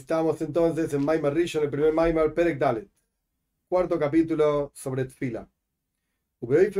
Estamos 0.00 0.40
entonces 0.40 0.92
en 0.94 1.04
Maimar 1.04 1.34
Rishon, 1.34 1.62
el 1.62 1.68
primer 1.68 1.92
Maimar 1.92 2.32
Perek 2.32 2.58
Dalet, 2.58 2.88
cuarto 3.68 3.98
capítulo 3.98 4.72
sobre 4.74 5.04
Tfila. 5.04 5.46
En 6.40 6.72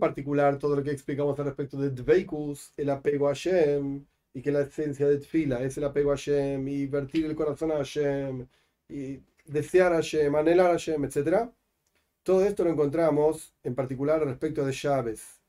particular, 0.00 0.58
todo 0.58 0.76
lo 0.76 0.82
que 0.82 0.90
explicamos 0.90 1.38
al 1.38 1.44
respecto 1.44 1.76
de 1.76 1.90
Dveikus, 1.90 2.72
el 2.78 2.88
apego 2.88 3.28
a 3.28 3.34
Hashem, 3.34 4.06
y 4.32 4.40
que 4.40 4.50
la 4.50 4.62
esencia 4.62 5.06
de 5.06 5.18
Tfila 5.18 5.62
es 5.62 5.76
el 5.76 5.84
apego 5.84 6.12
a 6.12 6.16
Hashem, 6.16 6.66
y 6.66 6.86
vertir 6.86 7.26
el 7.26 7.36
corazón 7.36 7.70
a 7.70 7.76
Hashem, 7.76 8.46
y 8.88 9.20
desear 9.44 9.92
a 9.92 9.96
Hashem, 9.96 10.34
anhelar 10.34 10.68
a 10.68 10.78
Hashem, 10.78 11.04
etc. 11.04 11.50
Todo 12.22 12.46
esto 12.46 12.64
lo 12.64 12.70
encontramos 12.70 13.52
en 13.62 13.74
particular 13.74 14.24
respecto 14.24 14.64
de 14.64 14.72
Chávez. 14.72 15.42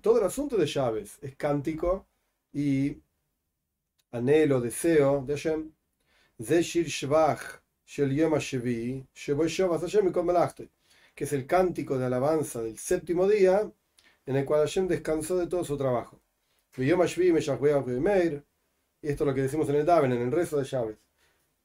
Todo 0.00 0.18
el 0.18 0.24
asunto 0.24 0.56
de 0.56 0.66
Chávez 0.66 1.18
es 1.20 1.36
cántico 1.36 2.06
y 2.52 2.96
anhelo, 4.10 4.60
deseo 4.60 5.24
de 5.26 5.34
Hashem. 5.34 5.72
Que 11.14 11.24
es 11.24 11.32
el 11.32 11.46
cántico 11.46 11.98
de 11.98 12.06
alabanza 12.06 12.62
del 12.62 12.78
séptimo 12.78 13.26
día 13.26 13.70
en 14.26 14.36
el 14.36 14.44
cual 14.44 14.60
Hashem 14.60 14.86
descansó 14.88 15.36
de 15.38 15.46
todo 15.46 15.64
su 15.64 15.76
trabajo. 15.76 16.20
Y 16.76 16.90
esto 16.90 17.04
es 19.02 19.20
lo 19.20 19.34
que 19.34 19.42
decimos 19.42 19.68
en 19.68 19.74
el 19.76 19.86
Daven, 19.86 20.12
en 20.12 20.22
el 20.22 20.30
rezo 20.30 20.58
de 20.58 20.64
Chávez. 20.64 20.98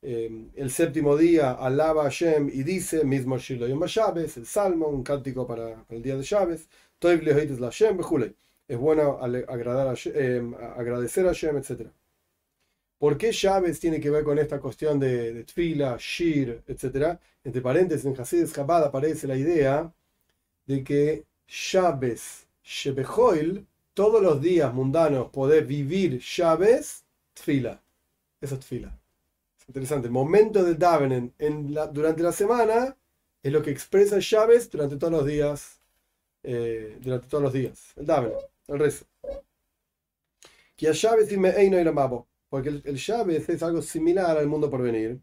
Eh, 0.01 0.49
el 0.55 0.71
séptimo 0.71 1.15
día 1.15 1.51
alaba 1.51 2.01
a 2.01 2.05
Hashem 2.05 2.49
y 2.49 2.63
dice, 2.63 3.05
mismo 3.05 3.37
Shilo 3.37 3.67
Yom 3.67 3.83
el 3.83 4.45
Salmo, 4.45 4.87
un 4.87 5.03
cántico 5.03 5.47
para, 5.47 5.85
el 5.89 6.01
día 6.01 6.17
de 6.17 6.23
Shabes, 6.23 6.67
es 8.73 8.79
bueno 8.79 9.19
eh, 9.25 9.45
agradecer 9.47 11.25
a 11.25 11.29
Hashem, 11.29 11.57
etc. 11.57 11.89
¿Por 12.97 13.17
qué 13.17 13.31
Shabes 13.31 13.79
tiene 13.79 13.99
que 13.99 14.09
ver 14.09 14.23
con 14.23 14.39
esta 14.39 14.59
cuestión 14.59 14.99
de, 14.99 15.43
Tfila, 15.43 15.97
Shir, 15.99 16.63
etc.? 16.67 17.19
Entre 17.43 17.61
paréntesis, 17.61 18.05
en 18.05 18.19
Hasid 18.19 18.43
Escapada 18.43 18.87
aparece 18.87 19.27
la 19.27 19.35
idea 19.35 19.93
de 20.65 20.83
que 20.83 21.25
Shabes, 21.47 22.47
Shebehoil, 22.63 23.67
todos 23.93 24.21
los 24.21 24.41
días 24.41 24.73
mundanos 24.73 25.29
poder 25.29 25.65
vivir 25.65 26.19
Shabes, 26.19 27.03
Tfila. 27.33 27.81
Eso 28.39 28.55
es 28.55 28.61
Tfila. 28.61 28.97
Interesante. 29.67 30.07
El 30.07 30.13
momento 30.13 30.63
de 30.63 30.75
Davenen 30.75 31.33
durante 31.91 32.23
la 32.23 32.31
semana 32.31 32.95
es 33.41 33.51
lo 33.51 33.61
que 33.61 33.71
expresa 33.71 34.19
Chávez 34.19 34.69
durante 34.69 34.97
todos 34.97 35.13
los 35.13 35.25
días. 35.25 35.79
Eh, 36.43 36.97
durante 37.01 37.27
todos 37.27 37.43
los 37.43 37.53
días. 37.53 37.93
El 37.95 38.05
el 38.67 38.79
rezo. 38.79 39.05
Porque 42.49 42.69
el, 42.69 42.81
el 42.85 42.95
es 42.95 43.63
algo 43.63 43.81
similar 43.81 44.37
al 44.37 44.47
mundo 44.47 44.69
por 44.69 44.81
venir. 44.81 45.21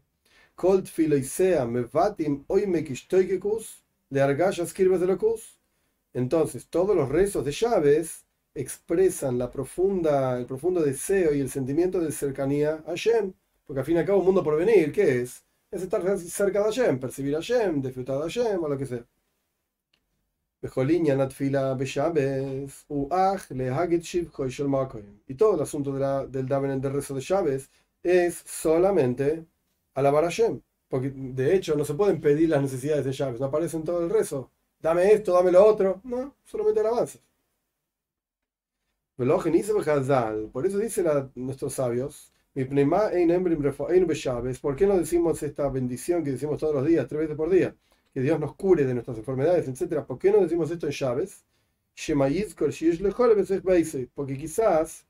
Colt 0.55 0.87
filoisea 0.87 1.65
mevatim 1.65 2.43
hoy 2.47 2.67
mekishtoikekus 2.67 3.83
de 4.09 4.21
argashas 4.21 4.73
kirves 4.73 4.99
de 4.99 5.07
locus. 5.07 5.57
Entonces, 6.13 6.67
todos 6.67 6.95
los 6.95 7.09
rezos 7.09 7.45
de 7.45 7.51
Chávez 7.51 8.25
expresan 8.53 9.37
la 9.37 9.49
profunda, 9.49 10.37
el 10.37 10.45
profundo 10.45 10.81
deseo 10.81 11.33
y 11.33 11.39
el 11.39 11.49
sentimiento 11.49 11.99
de 11.99 12.11
cercanía 12.11 12.83
a 12.85 12.95
Shem 12.95 13.33
porque 13.71 13.79
al 13.79 13.85
fin 13.85 13.95
y 13.95 13.99
al 13.99 14.05
cabo, 14.05 14.19
un 14.19 14.25
mundo 14.25 14.43
por 14.43 14.57
venir, 14.57 14.91
¿qué 14.91 15.21
es? 15.21 15.45
Es 15.71 15.81
estar 15.81 16.01
cerca 16.19 16.59
de 16.59 16.65
Hashem, 16.65 16.99
percibir 16.99 17.33
a 17.35 17.37
Hashem, 17.37 17.81
disfrutar 17.81 18.17
de 18.17 18.23
Hashem 18.23 18.61
o 18.61 18.67
lo 18.67 18.77
que 18.77 18.85
sea. 18.85 19.05
Y 25.27 25.35
todo 25.35 25.55
el 25.55 25.61
asunto 25.61 25.93
de 25.93 25.99
la, 25.99 26.25
del 26.25 26.47
Daven 26.47 26.79
del 26.79 26.93
rezo 26.93 27.15
de 27.15 27.21
Chávez 27.21 27.69
es 28.03 28.35
solamente 28.45 29.45
alabar 29.93 30.23
a 30.23 30.27
Hashem. 30.27 30.61
Porque 30.87 31.09
de 31.09 31.55
hecho 31.55 31.75
no 31.75 31.85
se 31.85 31.93
pueden 31.93 32.21
pedir 32.21 32.49
las 32.49 32.61
necesidades 32.61 33.05
de 33.05 33.11
Chávez, 33.11 33.39
no 33.39 33.47
aparece 33.47 33.77
en 33.77 33.83
todo 33.83 34.03
el 34.03 34.09
rezo. 34.09 34.51
Dame 34.79 35.11
esto, 35.13 35.33
dame 35.33 35.51
lo 35.51 35.65
otro. 35.65 36.01
No, 36.03 36.35
solamente 36.43 36.81
alabanzas. 36.81 37.21
Por 40.51 40.65
eso 40.65 40.77
dicen 40.77 41.05
nuestros 41.35 41.73
sabios 41.73 42.31
¿Por 42.53 42.67
qué 44.75 44.87
no 44.87 44.97
decimos 44.97 45.43
esta 45.43 45.69
bendición 45.69 46.23
que 46.23 46.31
decimos 46.31 46.59
todos 46.59 46.75
los 46.75 46.85
días, 46.85 47.07
tres 47.07 47.21
veces 47.21 47.37
por 47.37 47.49
día? 47.49 47.75
Que 48.13 48.21
Dios 48.21 48.39
nos 48.39 48.55
cure 48.55 48.85
de 48.85 48.93
nuestras 48.93 49.17
enfermedades, 49.17 49.67
etc. 49.67 50.05
¿Por 50.05 50.19
qué 50.19 50.31
no 50.31 50.39
decimos 50.39 50.69
esto 50.71 50.85
en 50.87 50.93
llaves? 50.93 51.45
Porque 54.13 54.37
quizás 54.37 55.05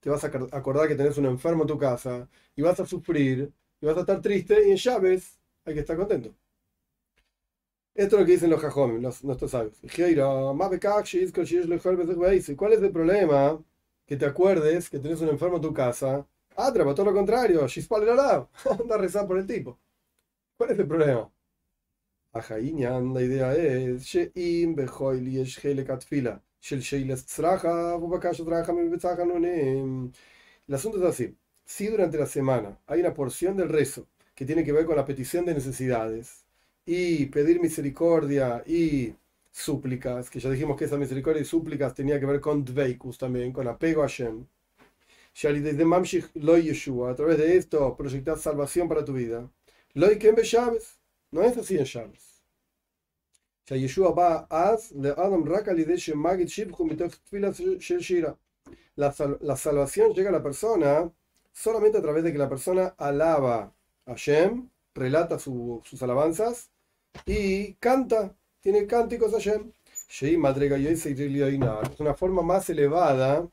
te 0.00 0.10
vas 0.10 0.24
a 0.24 0.28
acordar 0.52 0.88
que 0.88 0.94
tenés 0.94 1.18
un 1.18 1.26
enfermo 1.26 1.62
en 1.64 1.68
tu 1.68 1.78
casa 1.78 2.28
y 2.56 2.62
vas 2.62 2.80
a 2.80 2.86
sufrir 2.86 3.52
y 3.80 3.86
vas 3.86 3.96
a 3.96 4.00
estar 4.00 4.20
triste 4.20 4.68
y 4.68 4.70
en 4.72 4.76
llaves 4.76 5.38
hay 5.64 5.74
que 5.74 5.80
estar 5.80 5.96
contento. 5.96 6.34
Esto 7.94 8.16
es 8.16 8.20
lo 8.20 8.26
que 8.26 8.32
dicen 8.32 8.50
los 8.50 8.60
jajom, 8.60 9.00
nuestros 9.00 9.50
sabios. 9.50 9.80
¿Cuál 12.56 12.72
es 12.74 12.82
el 12.82 12.92
problema? 12.92 13.62
Que 14.06 14.16
te 14.16 14.26
acuerdes 14.26 14.88
que 14.90 14.98
tenés 14.98 15.20
un 15.20 15.28
enfermo 15.30 15.56
en 15.56 15.62
tu 15.62 15.72
casa 15.72 16.26
Atra, 16.56 16.84
todo 16.94 17.06
lo 17.06 17.12
contrario. 17.14 17.66
Anda 18.80 18.94
a 18.94 18.98
rezar 18.98 19.26
por 19.26 19.38
el 19.38 19.46
tipo. 19.46 19.78
¿Cuál 20.56 20.72
es 20.72 20.78
el 20.78 20.88
problema? 20.88 21.30
La 23.14 23.22
idea 23.22 23.54
es, 23.54 24.04
Sheim 24.04 24.74
bejoil 24.74 25.28
yesh 25.28 25.58
helek 25.64 25.88
shel 26.60 26.80
sheiles 26.80 27.24
tzraja, 27.26 27.96
bubakash 27.96 28.44
traja 28.44 28.72
mi 28.72 28.80
El 30.68 30.74
asunto 30.74 30.98
es 30.98 31.04
así. 31.04 31.36
Si 31.64 31.86
durante 31.88 32.18
la 32.18 32.26
semana 32.26 32.78
hay 32.86 33.00
una 33.00 33.14
porción 33.14 33.56
del 33.56 33.68
rezo 33.68 34.06
que 34.34 34.44
tiene 34.44 34.64
que 34.64 34.72
ver 34.72 34.84
con 34.86 34.96
la 34.96 35.04
petición 35.04 35.44
de 35.44 35.54
necesidades 35.54 36.44
y 36.84 37.26
pedir 37.26 37.60
misericordia 37.60 38.62
y 38.66 39.14
súplicas, 39.50 40.30
que 40.30 40.40
ya 40.40 40.50
dijimos 40.50 40.76
que 40.76 40.84
esa 40.84 40.96
misericordia 40.98 41.42
y 41.42 41.44
súplicas 41.44 41.94
tenía 41.94 42.20
que 42.20 42.26
ver 42.26 42.40
con 42.40 42.64
dveikus 42.64 43.18
también, 43.18 43.52
con 43.52 43.66
apego 43.68 44.02
a 44.02 44.06
Shem 44.06 44.46
a 45.44 47.14
través 47.14 47.38
de 47.38 47.56
esto 47.56 47.96
proyectar 47.96 48.38
salvación 48.38 48.88
para 48.88 49.04
tu 49.04 49.12
vida. 49.12 49.50
No 51.36 51.42
es 51.42 51.54
así 51.58 51.76
en 51.76 51.84
Shabes. 51.84 52.40
La, 58.94 59.14
la 59.42 59.56
salvación 59.56 60.14
llega 60.14 60.30
a 60.30 60.32
la 60.32 60.42
persona 60.42 61.12
solamente 61.52 61.98
a 61.98 62.00
través 62.00 62.24
de 62.24 62.32
que 62.32 62.38
la 62.38 62.48
persona 62.48 62.94
alaba 62.96 63.70
a 64.06 64.14
Shem, 64.14 64.70
relata 64.94 65.38
sus 65.38 66.02
alabanzas 66.02 66.70
y 67.26 67.74
canta, 67.74 68.34
tiene 68.62 68.86
cánticos 68.86 69.34
a 69.34 69.38
Shem. 69.38 69.72
Es 71.92 72.00
una 72.00 72.14
forma 72.14 72.40
más 72.40 72.70
elevada 72.70 73.46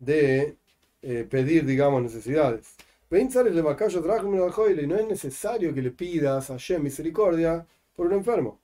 de 0.00 0.56
eh, 1.02 1.24
pedir, 1.30 1.66
digamos, 1.66 2.02
necesidades. 2.02 2.74
Y 3.08 4.86
no 4.86 4.96
es 4.96 5.06
necesario 5.06 5.72
que 5.72 5.82
le 5.82 5.90
pidas 5.92 6.50
a 6.50 6.54
Hashem 6.54 6.82
misericordia 6.82 7.64
por 7.94 8.06
un 8.06 8.14
enfermo. 8.14 8.60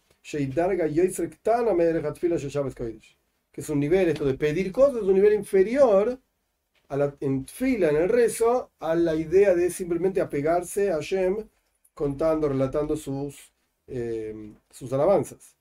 Que 3.52 3.60
es 3.60 3.68
un 3.68 3.80
nivel, 3.80 4.08
esto 4.08 4.24
de 4.24 4.34
pedir 4.34 4.72
cosas, 4.72 4.96
es 4.96 5.02
un 5.02 5.14
nivel 5.14 5.34
inferior 5.34 6.18
a 6.88 6.96
la, 6.96 7.14
en 7.20 7.46
fila, 7.46 7.90
en 7.90 7.96
el 7.96 8.08
rezo, 8.08 8.70
a 8.80 8.94
la 8.94 9.14
idea 9.14 9.54
de 9.54 9.70
simplemente 9.70 10.20
apegarse 10.20 10.90
a 10.90 10.96
Hashem 10.96 11.36
contando, 11.94 12.48
relatando 12.48 12.96
sus, 12.96 13.52
eh, 13.86 14.52
sus 14.70 14.92
alabanzas. 14.92 15.54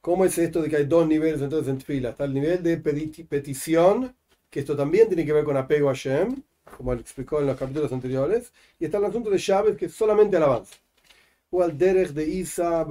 ¿Cómo 0.00 0.24
es 0.24 0.36
esto 0.38 0.62
de 0.62 0.68
que 0.68 0.76
hay 0.76 0.86
dos 0.86 1.06
niveles 1.06 1.40
entonces 1.40 1.68
en 1.68 1.80
fila? 1.80 2.10
Está 2.10 2.24
el 2.24 2.34
nivel 2.34 2.62
de 2.62 2.76
petición 2.76 4.14
que 4.50 4.60
esto 4.60 4.76
también 4.76 5.08
tiene 5.08 5.24
que 5.24 5.32
ver 5.32 5.44
con 5.44 5.56
apego 5.56 5.88
a 5.88 5.94
Shem, 5.94 6.42
como 6.76 6.92
explicó 6.94 7.40
en 7.40 7.46
los 7.46 7.58
capítulos 7.58 7.92
anteriores, 7.92 8.52
y 8.78 8.84
está 8.84 8.98
el 8.98 9.04
asunto 9.06 9.30
de 9.30 9.38
Shabbat, 9.38 9.76
que 9.76 9.88
solamente 9.88 10.36
alabanza. 10.36 10.76
O 11.54 11.68
de 11.68 12.28
Isa 12.28 12.86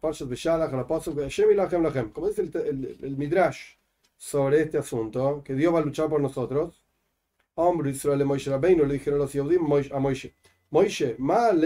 parshat 0.00 0.28
b'shalach, 0.28 0.72
la 0.72 0.86
pasuk 0.86 1.20
Hashem 1.20 1.50
ilachem 1.50 1.82
lachem. 1.82 2.10
Como 2.10 2.28
dice 2.28 2.40
el, 2.40 2.96
el, 3.02 3.16
Midrash 3.18 3.76
sobre 4.16 4.62
este 4.62 4.78
asunto, 4.78 5.42
que 5.44 5.52
Dios 5.54 5.74
va 5.74 5.80
a 5.80 5.82
luchar 5.82 6.08
por 6.08 6.18
nosotros. 6.18 6.82
Hombre 7.56 7.90
Israel 7.90 8.24
Moishe 8.24 8.50
le 8.50 8.92
dijeron 8.94 9.18
los 9.18 9.32
Yehudim 9.34 9.62
a 9.92 9.98
Moishe, 9.98 10.32
Moishe, 10.70 11.16
mal. 11.18 11.60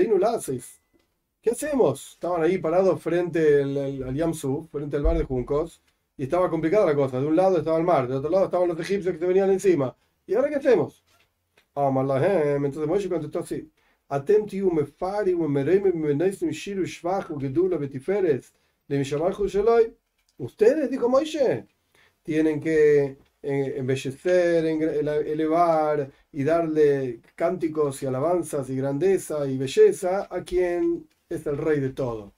¿Qué 1.41 1.51
hacemos? 1.51 2.15
Estaban 2.15 2.43
ahí 2.43 2.59
parados 2.59 3.01
frente 3.01 3.63
al, 3.63 4.03
al 4.03 4.15
Yamsu, 4.15 4.69
frente 4.73 4.97
al 4.97 5.05
bar 5.05 5.19
de 5.19 5.25
Juncos, 5.25 5.81
y 6.17 6.25
estaba 6.25 6.51
complicada 6.51 6.87
la 6.87 6.95
cosa. 6.97 7.21
De 7.21 7.27
un 7.27 7.37
lado 7.37 7.59
estaba 7.59 7.79
el 7.79 7.85
mar, 7.85 8.09
del 8.09 8.17
otro 8.17 8.31
lado 8.31 8.47
estaban 8.47 8.67
los 8.67 8.81
egipcios 8.81 9.13
que 9.13 9.21
se 9.21 9.27
venían 9.27 9.51
encima. 9.51 9.95
¿Y 10.27 10.35
ahora 10.35 10.49
qué 10.49 10.57
hacemos? 10.57 11.05
Entonces 11.75 12.87
Moshe 12.87 13.09
contestó 13.09 13.41
así. 13.41 13.71
Ustedes, 20.39 20.91
dijo 20.91 21.09
Moshe, 21.09 21.67
tienen 22.23 22.61
que 22.61 23.17
embellecer, 23.43 24.65
elevar 24.65 26.11
y 26.33 26.45
darle 26.45 27.21
cánticos 27.35 28.03
y 28.03 28.07
alabanzas 28.07 28.69
y 28.71 28.77
grandeza 28.77 29.47
y 29.47 29.59
belleza 29.59 30.29
a 30.31 30.45
quien 30.45 31.09
es 31.29 31.47
el 31.47 31.57
rey 31.59 31.81
de 31.81 31.91
todo. 31.91 32.35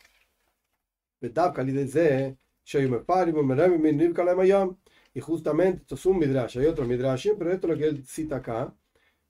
Y 5.14 5.20
justamente, 5.20 5.80
esto 5.82 5.94
es 5.94 6.06
un 6.06 6.18
midrash, 6.18 6.58
hay 6.58 6.66
otro 6.66 6.84
midrash, 6.84 7.28
pero 7.38 7.52
esto 7.52 7.66
es 7.66 7.72
lo 7.72 7.78
que 7.78 7.86
él 7.86 8.04
cita 8.04 8.36
acá. 8.36 8.74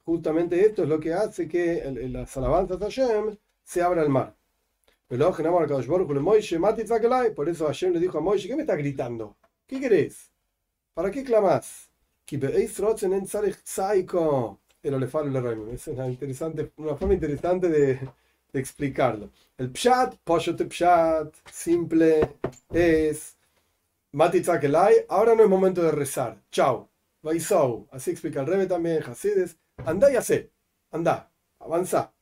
Justamente 0.04 0.64
esto 0.64 0.82
es 0.82 0.88
lo 0.88 1.00
que 1.00 1.12
hace 1.12 1.48
que 1.48 1.82
las 2.10 2.36
alabanzas 2.36 2.80
a 2.80 2.84
Hashem 2.84 3.36
se 3.62 3.82
abra 3.82 4.02
el 4.02 4.10
mar. 4.10 4.36
Por 5.08 5.18
eso 7.48 7.66
Hashem 7.66 7.92
le 7.92 8.00
dijo 8.00 8.18
a 8.18 8.20
Moishe, 8.20 8.48
¿qué 8.48 8.56
me 8.56 8.62
estás 8.62 8.78
gritando? 8.78 9.36
¿Qué 9.66 9.80
querés? 9.80 10.30
¿Para 10.92 11.10
qué 11.10 11.24
clamas? 11.24 11.90
Es 15.72 15.86
una, 15.88 16.08
interesante, 16.08 16.72
una 16.76 16.96
forma 16.96 17.14
interesante 17.14 17.68
de, 17.68 17.98
de 18.52 18.60
explicarlo. 18.60 19.30
El 19.56 19.72
pshat, 19.72 20.16
poshet 20.24 20.60
pshat, 20.68 21.34
simple, 21.50 22.36
es 22.70 23.36
ahora 25.08 25.34
no 25.34 25.42
es 25.42 25.48
momento 25.48 25.82
de 25.82 25.90
rezar. 25.90 26.40
Chao. 26.50 26.88
Así 27.90 28.10
explica 28.10 28.40
el 28.40 28.46
Rebe 28.46 28.66
también, 28.66 29.02
Hasides. 29.02 29.56
Andá 29.84 30.12
y 30.12 30.16
hacé. 30.16 30.52
Andá. 30.90 31.30
Avanza. 31.58 32.12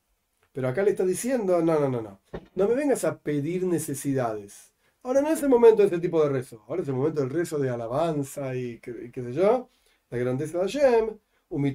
Pero 0.51 0.67
acá 0.67 0.83
le 0.83 0.91
está 0.91 1.05
diciendo, 1.05 1.61
no, 1.61 1.79
no, 1.79 1.89
no, 1.89 2.01
no. 2.01 2.19
No 2.55 2.67
me 2.67 2.75
vengas 2.75 3.03
a 3.05 3.19
pedir 3.19 3.65
necesidades. 3.65 4.73
Ahora 5.03 5.21
no 5.21 5.29
es 5.29 5.43
el 5.43 5.49
momento 5.49 5.81
de 5.81 5.87
ese 5.87 5.99
tipo 5.99 6.23
de 6.23 6.29
rezo. 6.29 6.63
Ahora 6.67 6.81
es 6.81 6.87
el 6.87 6.93
momento 6.93 7.21
del 7.21 7.29
rezo 7.29 7.59
de 7.59 7.69
alabanza 7.69 8.55
y 8.55 8.79
qué, 8.79 9.11
sé 9.13 9.33
yo. 9.33 9.69
La 10.09 10.17
grandeza 10.17 10.59
de 10.59 10.63
Hashem. 10.63 11.17
Y 11.49 11.71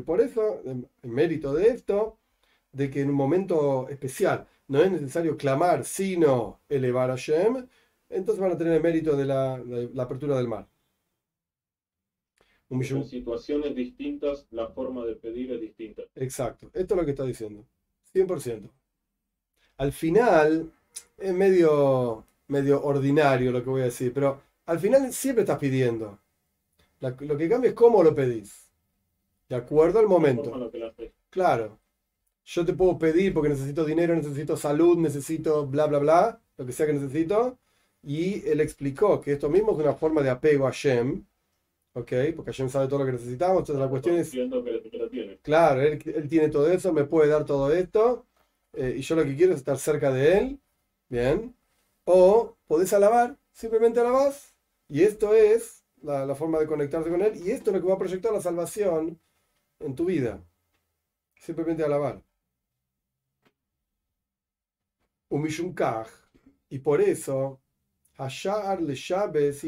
por 0.00 0.20
eso, 0.20 0.62
en 0.64 0.88
mérito 1.02 1.54
de 1.54 1.68
esto, 1.68 2.18
de 2.72 2.90
que 2.90 3.00
en 3.00 3.10
un 3.10 3.14
momento 3.14 3.88
especial 3.88 4.46
no 4.68 4.82
es 4.82 4.90
necesario 4.90 5.36
clamar, 5.36 5.84
sino 5.84 6.60
elevar 6.68 7.10
a 7.10 7.14
Hashem, 7.14 7.66
entonces 8.08 8.42
van 8.42 8.52
a 8.52 8.58
tener 8.58 8.74
el 8.74 8.82
mérito 8.82 9.16
de 9.16 9.24
la, 9.24 9.54
apertura 10.02 10.36
del 10.36 10.48
mar. 10.48 10.66
En 12.70 13.04
situaciones 13.04 13.74
distintas, 13.74 14.46
la 14.50 14.68
forma 14.68 15.04
de 15.04 15.14
pedir 15.16 15.52
es 15.52 15.60
distinta. 15.60 16.02
Exacto, 16.14 16.70
esto 16.72 16.94
es 16.94 16.98
lo 16.98 17.04
que 17.04 17.10
está 17.10 17.24
diciendo. 17.24 17.64
100%. 18.14 18.70
Al 19.76 19.92
final, 19.92 20.72
es 21.18 21.34
medio, 21.34 22.24
medio 22.48 22.82
ordinario 22.84 23.52
lo 23.52 23.62
que 23.62 23.70
voy 23.70 23.82
a 23.82 23.86
decir, 23.86 24.12
pero 24.12 24.40
al 24.66 24.78
final 24.78 25.12
siempre 25.12 25.42
estás 25.42 25.58
pidiendo. 25.58 26.18
lo 27.00 27.36
que 27.36 27.48
cambia 27.48 27.70
es 27.70 27.74
cómo 27.74 28.02
lo 28.02 28.14
pedís. 28.14 28.70
De 29.48 29.56
acuerdo 29.56 29.98
al 29.98 30.08
momento. 30.08 30.70
Claro. 31.30 31.78
Yo 32.46 32.64
te 32.64 32.74
puedo 32.74 32.98
pedir 32.98 33.32
porque 33.32 33.48
necesito 33.48 33.84
dinero, 33.84 34.14
necesito 34.14 34.56
salud, 34.56 34.98
necesito 34.98 35.66
bla, 35.66 35.86
bla, 35.86 35.98
bla, 35.98 36.40
lo 36.56 36.66
que 36.66 36.72
sea 36.72 36.86
que 36.86 36.92
necesito. 36.92 37.58
Y 38.02 38.46
él 38.48 38.60
explicó 38.60 39.20
que 39.20 39.32
esto 39.32 39.48
mismo 39.48 39.72
es 39.72 39.78
una 39.78 39.94
forma 39.94 40.22
de 40.22 40.30
apego 40.30 40.66
a 40.66 40.70
Shem, 40.70 41.24
¿ok? 41.94 42.12
Porque 42.36 42.52
Shem 42.52 42.68
sabe 42.68 42.86
todo 42.86 43.00
lo 43.00 43.06
que 43.06 43.12
necesitamos. 43.12 43.60
Entonces 43.60 43.82
la 43.82 43.88
cuestión 43.88 44.16
es... 44.16 44.32
Claro, 45.42 45.80
él, 45.80 46.28
tiene 46.28 46.48
todo 46.48 46.70
eso, 46.70 46.92
me 46.92 47.04
puede 47.04 47.28
dar 47.28 47.44
todo 47.44 47.72
esto. 47.72 48.26
Eh, 48.74 48.94
y 48.98 49.00
yo 49.00 49.16
lo 49.16 49.24
que 49.24 49.36
quiero 49.36 49.52
es 49.52 49.58
estar 49.58 49.78
cerca 49.78 50.12
de 50.12 50.38
él. 50.38 50.60
Bien. 51.08 51.56
O 52.04 52.56
podés 52.66 52.92
alabar, 52.92 53.38
simplemente 53.52 54.00
alabás. 54.00 54.54
Y 54.88 55.02
esto 55.02 55.34
es 55.34 55.84
la, 56.02 56.26
la 56.26 56.34
forma 56.34 56.58
de 56.58 56.66
conectarse 56.66 57.10
con 57.10 57.22
él. 57.22 57.36
Y 57.36 57.50
esto 57.50 57.70
es 57.70 57.76
lo 57.76 57.82
que 57.82 57.88
va 57.88 57.94
a 57.94 57.98
proyectar 57.98 58.32
la 58.32 58.40
salvación 58.40 59.18
en 59.80 59.94
tu 59.94 60.04
vida. 60.06 60.44
Simplemente 61.38 61.84
alabar. 61.84 62.22
Y 66.68 66.78
por 66.78 67.00
eso 67.00 67.60
Hashar 68.16 68.80
le 68.80 68.94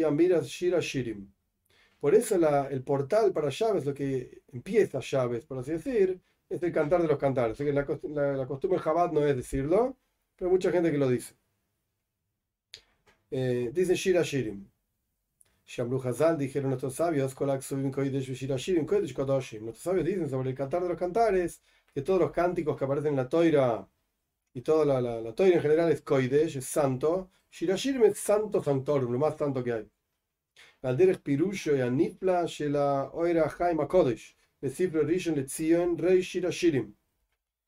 Amiras 0.04 0.46
Shira 0.46 0.80
Shirim. 0.80 1.26
Por 2.00 2.14
eso 2.14 2.36
el 2.68 2.82
portal 2.82 3.32
para 3.32 3.48
llaves, 3.50 3.84
lo 3.86 3.94
que 3.94 4.42
empieza 4.48 5.00
llaves, 5.00 5.44
por 5.46 5.58
así 5.58 5.72
decir, 5.72 6.20
es 6.48 6.62
el 6.62 6.72
cantar 6.72 7.02
de 7.02 7.08
los 7.08 7.18
cantares. 7.18 7.58
la, 7.60 7.86
la, 8.02 8.32
la, 8.36 8.46
costumbre 8.46 8.80
Chabad 8.82 9.12
no 9.12 9.26
es 9.26 9.36
decirlo, 9.36 9.96
pero 10.36 10.50
mucha 10.50 10.70
gente 10.70 10.90
que 10.90 10.98
lo 10.98 11.08
dice. 11.08 11.34
Eh, 13.30 13.70
dice 13.72 13.94
Shira 13.94 14.22
Shirim. 14.22 14.68
Shamru 15.66 16.00
Hazal 16.00 16.38
dijeron 16.38 16.70
nuestros 16.70 16.94
sabios, 16.94 17.34
Nuestros 17.40 17.66
sabios 19.82 20.06
dicen 20.06 20.30
sobre 20.30 20.50
el 20.50 20.56
cantar 20.56 20.82
de 20.82 20.88
los 20.88 20.98
cantares, 20.98 21.60
que 21.92 22.02
todos 22.02 22.20
los 22.20 22.30
cánticos 22.30 22.76
que 22.76 22.84
aparecen 22.84 23.10
en 23.10 23.16
la 23.16 23.28
toira 23.28 23.88
y 24.54 24.62
toda 24.62 24.84
la, 24.86 25.00
la, 25.00 25.20
la 25.20 25.34
en 25.38 25.60
general 25.60 25.90
es 25.90 26.02
Koidesh, 26.02 26.56
es 26.58 26.66
santo. 26.66 27.30
Shirashir 27.50 28.00
es 28.04 28.18
santo 28.18 28.62
santorum, 28.62 29.12
lo 29.12 29.18
más 29.18 29.36
santo 29.36 29.64
que 29.64 29.72
hay. 29.72 29.90
Alderech 30.82 31.20
Pirusho 31.22 31.76
y 31.76 31.80
Anipla, 31.80 32.44
Shela 32.46 33.10
Oira 33.14 33.52
Haim 33.58 33.78
Kodesh, 33.86 34.34
le 34.60 34.70
Cifre 34.70 35.02
Rishon 35.02 35.34
Letzion, 35.34 35.96
Rey 35.98 36.20
Shirashirim. 36.20 36.94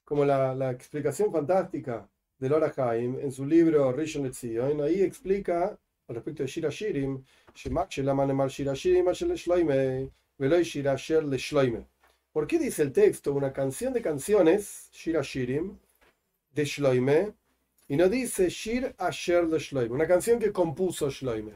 Como 0.05 0.25
la, 0.25 0.55
la 0.55 0.71
explicación 0.71 1.33
fantástica 1.33 2.09
de 2.39 2.49
Lora 2.49 2.73
Haim 2.77 3.19
en 3.21 3.33
su 3.33 3.45
libro 3.45 3.93
Rishon 3.93 4.25
Letzion, 4.25 4.81
ahí 4.81 5.03
explica 5.03 5.79
al 6.09 6.15
respecto 6.15 6.43
de 6.43 6.49
Shirashirim, 6.49 7.25
Shemak 7.55 7.91
Shelaman 7.91 8.49
Shirashirim, 8.49 9.09
Ashel 9.09 9.33
Shloime, 9.37 10.11
Veloy 10.39 10.63
Shirasher 10.63 11.25
Le 11.25 11.37
Shloime. 11.39 11.87
¿Por 12.33 12.47
qué 12.47 12.59
dice 12.59 12.83
el 12.83 12.93
texto 12.93 13.33
una 13.33 13.53
canción 13.53 13.93
de 13.93 14.01
canciones, 14.01 14.91
Shirashirim, 14.93 15.77
de 16.59 16.65
Shloime 16.65 17.35
y 17.89 17.97
no 17.97 18.09
dice 18.09 18.49
Shir 18.49 18.95
Asher 18.99 19.47
de 19.47 19.59
Shloime, 19.59 19.95
una 19.95 20.07
canción 20.07 20.39
que 20.39 20.53
compuso 20.53 21.09
Shloime. 21.11 21.53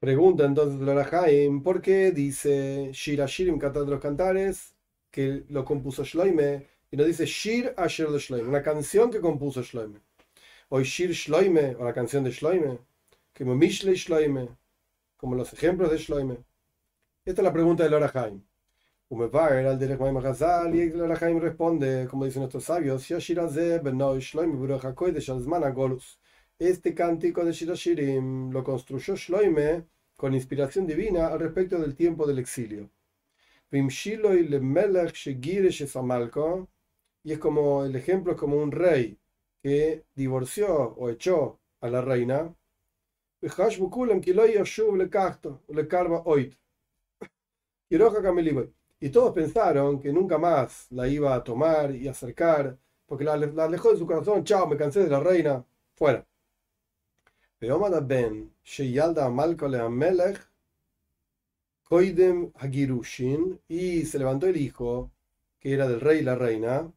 Pregunta 0.00 0.44
entonces 0.44 0.80
Laura 0.80 1.08
Haim, 1.10 1.60
¿por 1.62 1.82
qué 1.82 2.12
dice 2.12 2.90
Shir 2.92 3.20
Ashirim, 3.20 3.58
cantar 3.58 3.84
de 3.84 3.90
los 3.90 4.00
cantares, 4.00 4.74
que 5.10 5.44
lo 5.48 5.64
compuso 5.64 6.04
Shloime 6.04 6.68
y 6.90 6.96
no 6.96 7.04
dice 7.04 7.26
Shir 7.26 7.74
Asher 7.76 8.08
de 8.08 8.18
Shloime, 8.18 8.48
una 8.48 8.62
canción 8.62 9.10
que 9.10 9.20
compuso 9.20 9.60
Shloime? 9.62 9.98
O 10.68 10.80
Shir 10.80 11.10
Shloime, 11.10 11.74
o 11.76 11.84
la 11.84 11.92
canción 11.92 12.22
de 12.22 12.30
Shloime, 12.30 12.78
como 13.36 13.56
Mishle 13.56 13.94
Shloime, 13.96 14.48
como 15.16 15.34
los 15.34 15.52
ejemplos 15.52 15.90
de 15.90 15.98
Shloime. 15.98 16.36
Esta 17.24 17.42
es 17.42 17.44
la 17.44 17.52
pregunta 17.52 17.88
de 17.88 17.90
Hazal 20.28 20.74
y 20.74 20.80
el 20.80 21.08
Rahaim 21.08 21.40
responde, 21.40 22.06
como 22.08 22.24
dicen 22.24 22.42
nuestros 22.42 22.64
sabios, 22.64 23.04
Este 26.58 26.94
cántico 26.94 27.44
de 27.44 27.52
Shirashirim 27.52 28.50
lo 28.50 28.64
construyó 28.64 29.14
Shloime 29.14 29.84
con 30.18 30.34
inspiración 30.34 30.84
divina 30.84 31.28
al 31.28 31.38
respecto 31.38 31.78
del 31.78 31.94
tiempo 31.94 32.26
del 32.26 32.40
exilio. 32.40 32.90
Y 37.22 37.32
es 37.32 37.38
como 37.38 37.84
el 37.84 37.94
ejemplo 37.94 38.32
es 38.32 38.38
como 38.38 38.56
un 38.56 38.72
rey 38.72 39.16
que 39.62 40.04
divorció 40.16 40.94
o 40.96 41.08
echó 41.08 41.60
a 41.80 41.88
la 41.88 42.00
reina. 42.02 42.52
Y 49.00 49.10
todos 49.10 49.32
pensaron 49.32 50.00
que 50.00 50.12
nunca 50.12 50.36
más 50.38 50.88
la 50.90 51.06
iba 51.06 51.34
a 51.34 51.44
tomar 51.44 51.94
y 51.94 52.08
acercar, 52.08 52.76
porque 53.06 53.24
la, 53.24 53.34
alejó 53.34 53.92
de 53.92 53.98
su 53.98 54.06
corazón. 54.06 54.42
Chao, 54.44 54.66
me 54.66 54.76
cansé 54.76 55.04
de 55.04 55.10
la 55.10 55.20
reina. 55.20 55.64
Fuera. 55.94 56.27
Ben, 57.60 58.50
Hagirushin, 62.54 63.60
y 63.68 64.04
se 64.04 64.18
levantó 64.18 64.46
el 64.46 64.56
hijo, 64.56 65.10
que 65.60 65.72
era 65.72 65.88
del 65.88 66.00
rey 66.00 66.20
y 66.20 66.22
la 66.22 66.34
reina, 66.36 66.92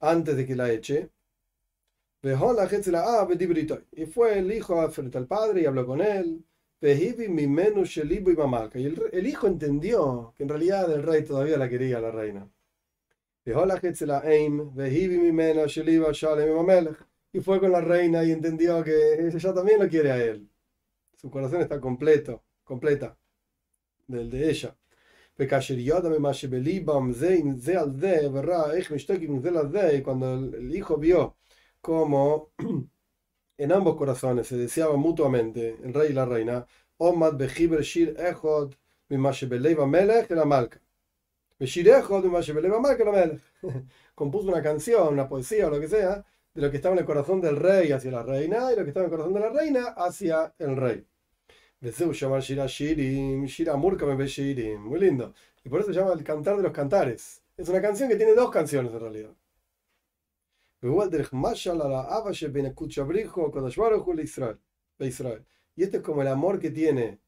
antes 0.00 0.36
de 0.36 0.46
que 0.46 0.56
la 0.56 0.72
eche. 0.72 1.10
Y 3.92 4.06
fue 4.06 4.38
el 4.38 4.52
hijo 4.52 4.88
frente 4.90 5.16
al 5.16 5.26
padre 5.26 5.62
y 5.62 5.66
habló 5.66 5.86
con 5.86 6.00
él. 6.00 6.44
Y 8.74 8.84
el, 8.86 9.00
el 9.12 9.26
hijo 9.26 9.46
entendió 9.46 10.34
que 10.36 10.42
en 10.42 10.48
realidad 10.50 10.92
el 10.92 11.02
rey 11.02 11.24
todavía 11.24 11.56
la 11.56 11.68
quería 11.68 12.00
la 12.00 12.10
reina. 12.10 12.48
Y 17.34 17.40
fue 17.40 17.58
con 17.58 17.72
la 17.72 17.80
reina 17.80 18.22
y 18.22 18.30
entendió 18.30 18.84
que 18.84 19.26
ella 19.26 19.52
también 19.52 19.80
lo 19.80 19.88
quiere 19.88 20.12
a 20.12 20.24
él. 20.24 20.48
Su 21.16 21.28
corazón 21.32 21.62
está 21.62 21.80
completo, 21.80 22.44
completa, 22.62 23.18
del 24.06 24.30
de 24.30 24.50
ella. 24.50 24.76
Cuando 30.04 30.34
el 30.56 30.76
hijo 30.76 30.96
vio 30.96 31.36
cómo 31.80 32.52
en 33.58 33.72
ambos 33.72 33.96
corazones 33.96 34.46
se 34.46 34.56
deseaban 34.56 35.00
mutuamente, 35.00 35.76
el 35.82 35.92
rey 35.92 36.10
y 36.10 36.14
la 36.14 36.26
reina. 36.26 36.64
Compuso 44.14 44.48
una 44.48 44.62
canción, 44.62 45.08
una 45.08 45.28
poesía 45.28 45.66
o 45.66 45.70
lo 45.70 45.80
que 45.80 45.88
sea, 45.88 46.24
de 46.54 46.62
lo 46.62 46.70
que 46.70 46.76
estaba 46.76 46.94
en 46.94 47.00
el 47.00 47.04
corazón 47.04 47.40
del 47.40 47.56
rey 47.56 47.90
hacia 47.90 48.10
la 48.12 48.22
reina 48.22 48.72
y 48.72 48.76
lo 48.76 48.84
que 48.84 48.90
estaba 48.90 49.06
en 49.06 49.12
el 49.12 49.18
corazón 49.18 49.34
de 49.34 49.40
la 49.40 49.50
reina 49.50 49.86
hacia 49.96 50.54
el 50.58 50.76
rey. 50.76 51.04
Muy 54.78 55.00
lindo. 55.00 55.34
Y 55.64 55.68
por 55.68 55.80
eso 55.80 55.92
se 55.92 55.98
llama 55.98 56.12
el 56.12 56.22
cantar 56.22 56.56
de 56.56 56.62
los 56.62 56.72
cantares. 56.72 57.42
Es 57.56 57.68
una 57.68 57.82
canción 57.82 58.08
que 58.08 58.16
tiene 58.16 58.34
dos 58.34 58.50
canciones 58.50 58.92
en 58.92 59.00
realidad. 59.00 59.34
Y 65.76 65.82
este 65.82 65.96
es 65.96 66.02
como 66.02 66.22
el 66.22 66.28
amor 66.28 66.60
que 66.60 66.70
tiene 66.70 67.18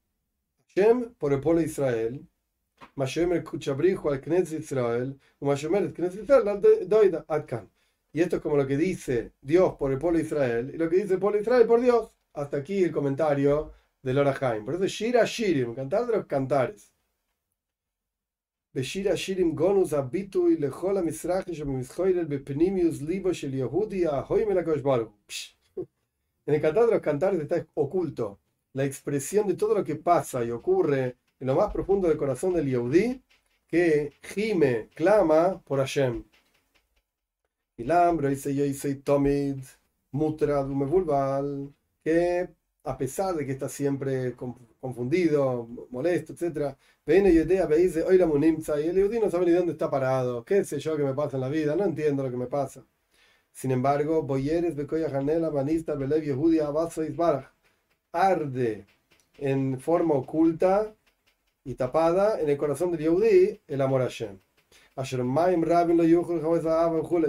Shem 0.68 1.14
por 1.14 1.33
el 1.33 1.40
pueblo 1.40 1.61
de 1.61 1.66
Israel. 1.66 2.28
Y 8.16 8.23
esto 8.23 8.37
es 8.37 8.42
como 8.42 8.56
lo 8.56 8.66
que 8.66 8.78
dice 8.78 9.32
Dios 9.42 9.75
por 9.75 9.92
el 9.92 9.99
pueblo 9.99 10.18
de 10.18 10.25
Israel 10.25 10.70
y 10.73 10.78
lo 10.78 10.88
que 10.88 10.96
dice 10.96 11.12
el 11.12 11.20
pueblo 11.20 11.37
de 11.37 11.42
Israel 11.42 11.66
por 11.66 11.82
Dios. 11.82 12.11
Hasta 12.32 12.56
aquí 12.56 12.82
el 12.82 12.90
comentario 12.90 13.75
del 14.02 14.16
Orahaim. 14.16 14.64
Por 14.64 14.76
eso 14.76 14.87
Shira 14.87 15.26
Shirim, 15.26 15.75
cantar 15.75 16.06
de 16.06 16.16
los 16.16 16.25
cantares. 16.25 16.94
Beshira 18.73 19.14
Shirim 19.14 19.54
Gonus 19.54 19.92
Abitu 19.92 20.49
y 20.49 20.56
Lejola 20.56 21.02
Libo 21.02 21.12
Shel 23.35 23.52
Yehudi 23.52 24.04
En 26.46 26.54
el 26.54 26.61
cantar 26.62 26.87
de 26.87 26.92
los 26.92 27.02
cantares 27.02 27.38
está 27.38 27.66
oculto 27.75 28.40
la 28.73 28.87
expresión 28.87 29.46
de 29.46 29.56
todo 29.56 29.75
lo 29.75 29.85
que 29.85 29.96
pasa 29.96 30.42
y 30.42 30.50
ocurre 30.50 31.16
en 31.38 31.49
lo 31.49 31.54
más 31.54 31.70
profundo 31.70 32.08
del 32.08 32.16
corazón 32.16 32.54
del 32.54 32.66
Yehudi 32.66 33.23
que 33.68 34.14
gime, 34.23 34.88
clama 34.94 35.61
por 35.61 35.80
Hashem. 35.80 36.25
Y 37.78 37.85
yo 37.85 38.64
hice 38.64 38.95
Tomid, 38.97 39.59
Mutra, 40.12 40.62
Dumebulbal, 40.62 41.75
que 42.02 42.49
a 42.85 42.97
pesar 42.97 43.35
de 43.35 43.45
que 43.45 43.52
está 43.52 43.68
siempre 43.68 44.35
confundido, 44.80 45.68
molesto, 45.90 46.33
etc. 46.33 46.75
Viene 47.04 47.30
idea, 47.30 47.66
me 47.66 47.76
dice, 47.76 48.02
hoy 48.02 48.16
la 48.16 48.26
munimza, 48.26 48.80
y 48.80 48.88
el 48.88 48.97
Yehudi 48.97 49.21
no 49.21 49.30
sabe 49.30 49.47
ni 49.47 49.52
dónde 49.52 49.73
está 49.73 49.90
parado, 49.90 50.45
qué 50.45 50.64
sé 50.64 50.78
yo 50.78 50.97
que 50.97 51.02
me 51.02 51.14
pasa 51.14 51.37
en 51.37 51.42
la 51.42 51.49
vida, 51.49 51.76
no 51.76 51.85
entiendo 51.85 52.23
lo 52.23 52.30
que 52.30 52.37
me 52.37 52.47
pasa. 52.47 52.85
Sin 53.52 53.73
embargo, 53.73 54.23
Boyeres, 54.23 54.76
Bekoya 54.76 55.11
Janela, 55.11 55.50
Manista, 55.50 55.95
Belev, 55.95 56.23
Yehudi, 56.25 56.61
Abazo, 56.61 57.04
Isbaraj, 57.04 57.47
arde 58.12 58.87
en 59.38 59.80
forma 59.80 60.14
oculta 60.14 60.95
y 61.64 61.75
tapada 61.75 62.40
en 62.40 62.49
el 62.50 62.56
corazón 62.56 62.92
del 62.92 63.00
Yehudi 63.00 63.61
el 63.68 63.80
amor 63.80 64.02
a 64.02 64.04
Hashem. 64.04 64.38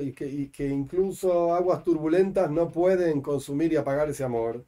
Y 0.01 0.13
que, 0.13 0.27
y 0.27 0.47
que 0.47 0.67
incluso 0.67 1.53
aguas 1.53 1.83
turbulentas 1.83 2.49
no 2.49 2.71
pueden 2.71 3.21
consumir 3.21 3.73
y 3.73 3.75
apagar 3.75 4.09
ese 4.09 4.23
amor 4.23 4.63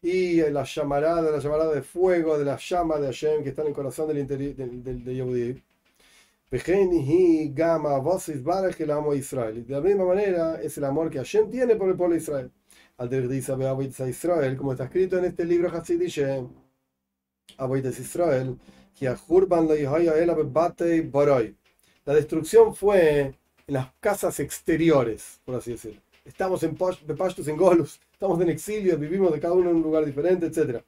y 0.00 0.40
la 0.50 0.64
llamarada, 0.64 1.30
la 1.30 1.38
llamarada 1.38 1.72
de 1.74 1.82
fuego 1.82 2.38
de 2.38 2.44
la 2.44 2.56
llama 2.56 2.98
de 2.98 3.06
Hashem 3.06 3.42
que 3.42 3.50
está 3.50 3.62
en 3.62 3.68
el 3.68 3.74
corazón 3.74 4.08
del 4.08 4.18
interior 4.18 4.54
del, 4.54 5.04
de 5.04 5.14
Yehudi. 5.14 5.62
el 8.82 8.90
amo 8.90 9.12
de 9.12 9.18
Israel. 9.18 9.66
De 9.66 9.72
la 9.74 9.80
misma 9.80 10.04
manera 10.04 10.60
es 10.60 10.78
el 10.78 10.84
amor 10.84 11.10
que 11.10 11.18
Hashem 11.18 11.50
tiene 11.50 11.76
por 11.76 11.88
el 11.88 11.96
pueblo 11.96 12.14
de 12.14 12.20
Israel. 12.20 12.50
Israel, 14.08 14.56
como 14.56 14.72
está 14.72 14.84
escrito 14.84 15.18
en 15.18 15.26
este 15.26 15.44
libro 15.44 15.70
Hasidishem, 15.70 16.48
Israel, 18.00 18.58
la 22.04 22.14
destrucción 22.14 22.74
fue 22.74 23.34
en 23.66 23.74
las 23.74 23.92
casas 24.00 24.40
exteriores, 24.40 25.40
por 25.44 25.56
así 25.56 25.72
decirlo 25.72 26.00
estamos 26.28 26.62
en 26.62 26.76
Pashtus 26.76 27.48
en 27.48 27.56
Golus, 27.56 27.98
estamos 28.12 28.40
en 28.40 28.50
exilio, 28.50 28.98
vivimos 28.98 29.32
de 29.32 29.40
cada 29.40 29.54
uno 29.54 29.70
en 29.70 29.76
un 29.76 29.82
lugar 29.82 30.04
diferente, 30.04 30.46
etc. 30.46 30.82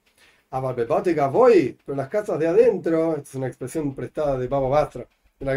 voy, 1.30 1.76
pero 1.84 1.96
las 1.96 2.08
casas 2.08 2.38
de 2.38 2.46
adentro, 2.46 3.16
esta 3.16 3.30
es 3.30 3.34
una 3.34 3.46
expresión 3.46 3.94
prestada 3.94 4.38
de 4.38 4.46
Baba 4.48 4.68
Bastra, 4.68 5.06
en 5.38 5.46
la 5.46 5.54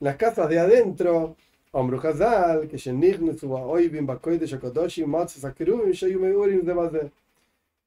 las 0.00 0.16
casas 0.16 0.48
de 0.48 0.58
adentro, 0.60 1.36
Omru 1.72 1.98
Hazal, 1.98 2.68
que 2.68 2.78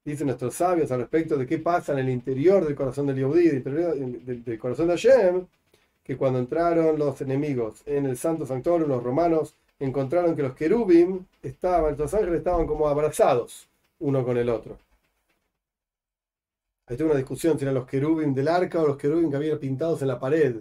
Dicen 0.08 0.28
nuestros 0.28 0.54
sabios 0.54 0.90
al 0.90 1.02
respecto 1.02 1.36
de 1.36 1.46
qué 1.46 1.58
pasa 1.58 1.92
en 1.92 2.00
el 2.00 2.08
interior 2.08 2.64
del 2.64 2.76
corazón 2.76 3.08
del 3.08 3.18
Yehudi, 3.18 3.60
del, 3.60 4.42
del 4.42 4.58
corazón 4.58 4.88
de 4.88 4.98
Hashem, 4.98 5.46
que 6.02 6.16
cuando 6.16 6.40
entraron 6.40 6.98
los 6.98 7.20
enemigos 7.20 7.84
en 7.86 8.06
el 8.06 8.16
santo 8.16 8.46
santuario, 8.46 8.88
los 8.88 9.04
romanos 9.04 9.54
encontraron 9.78 10.34
que 10.34 10.44
los 10.44 10.56
querubim 10.56 11.26
estaban, 11.44 11.98
los 11.98 12.14
ángeles 12.14 12.38
estaban 12.38 12.66
como 12.66 12.88
abrazados 12.88 13.68
uno 14.00 14.24
con 14.24 14.38
el 14.38 14.48
otro. 14.48 14.78
Hay 16.86 17.02
una 17.02 17.16
discusión 17.16 17.60
si 17.60 17.66
eran 17.66 17.76
los 17.76 17.86
querubim 17.86 18.34
del 18.34 18.48
arca 18.48 18.82
o 18.82 18.88
los 18.88 18.96
querubim 18.96 19.30
que 19.30 19.36
habían 19.36 19.60
pintados 19.60 20.02
en 20.04 20.08
la 20.08 20.18
pared. 20.22 20.56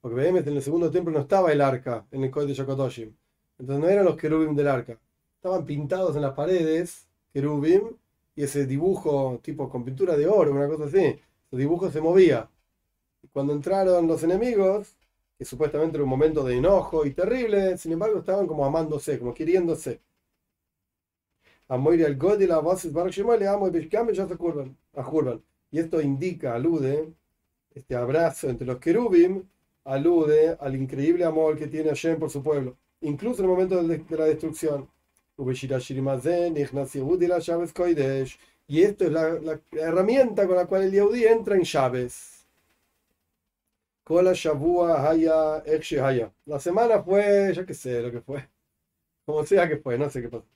Porque 0.00 0.14
obviamente 0.14 0.48
en 0.48 0.56
el 0.58 0.62
segundo 0.62 0.92
templo 0.92 1.12
no 1.12 1.22
estaba 1.22 1.50
el 1.50 1.60
arca 1.60 2.06
en 2.12 2.22
el 2.22 2.30
código 2.30 2.50
de 2.50 2.54
Yokotoshim. 2.54 3.12
Entonces 3.58 3.84
no 3.84 3.90
eran 3.90 4.04
los 4.04 4.16
querubim 4.16 4.54
del 4.54 4.68
arca. 4.68 4.96
Estaban 5.34 5.66
pintados 5.66 6.14
en 6.14 6.22
las 6.22 6.34
paredes, 6.34 7.08
querubim, 7.32 7.96
y 8.34 8.44
ese 8.44 8.66
dibujo 8.66 9.40
tipo 9.42 9.68
con 9.68 9.84
pintura 9.84 10.16
de 10.16 10.26
oro, 10.26 10.52
una 10.52 10.68
cosa 10.68 10.84
así, 10.84 10.98
ese 10.98 11.56
dibujo 11.56 11.90
se 11.90 12.00
movía. 12.00 12.48
Y 13.22 13.28
cuando 13.28 13.52
entraron 13.52 14.06
los 14.06 14.22
enemigos, 14.22 14.96
que 15.38 15.44
supuestamente 15.44 15.96
era 15.96 16.04
un 16.04 16.10
momento 16.10 16.44
de 16.44 16.56
enojo 16.56 17.04
y 17.06 17.12
terrible, 17.12 17.76
sin 17.78 17.92
embargo 17.92 18.18
estaban 18.20 18.46
como 18.46 18.64
amándose, 18.64 19.18
como 19.18 19.34
queriéndose. 19.34 20.00
Y 25.70 25.78
esto 25.78 26.00
indica, 26.00 26.54
alude, 26.54 27.12
este 27.74 27.96
abrazo 27.96 28.48
entre 28.50 28.66
los 28.66 28.78
querubim, 28.78 29.42
alude 29.84 30.56
al 30.60 30.76
increíble 30.76 31.24
amor 31.24 31.56
que 31.58 31.66
tiene 31.66 31.88
Hashem 31.88 32.18
por 32.18 32.30
su 32.30 32.42
pueblo, 32.42 32.76
incluso 33.00 33.42
en 33.42 33.46
el 33.46 33.50
momento 33.50 33.82
de 33.82 34.16
la 34.16 34.24
destrucción. 34.26 34.88
Y 38.66 38.82
esto 38.82 39.04
es 39.04 39.12
la, 39.12 39.60
herramienta 39.72 40.46
con 40.46 40.56
la 40.56 40.66
cual 40.66 40.84
el 40.84 40.92
Yehudi 40.92 41.24
entra 41.24 41.56
en 41.56 41.64
llaves. 41.64 42.46
La 46.46 46.58
semana 46.58 47.02
fue, 47.02 47.52
yo 47.54 47.64
qué 47.66 47.74
sé 47.74 48.02
lo 48.02 48.10
que 48.10 48.20
fue. 48.20 48.48
Como 49.24 49.44
sea 49.44 49.68
que 49.68 49.76
fue, 49.76 49.98
no 49.98 50.10
sé 50.10 50.22
qué 50.22 50.28
pasó. 50.28 50.46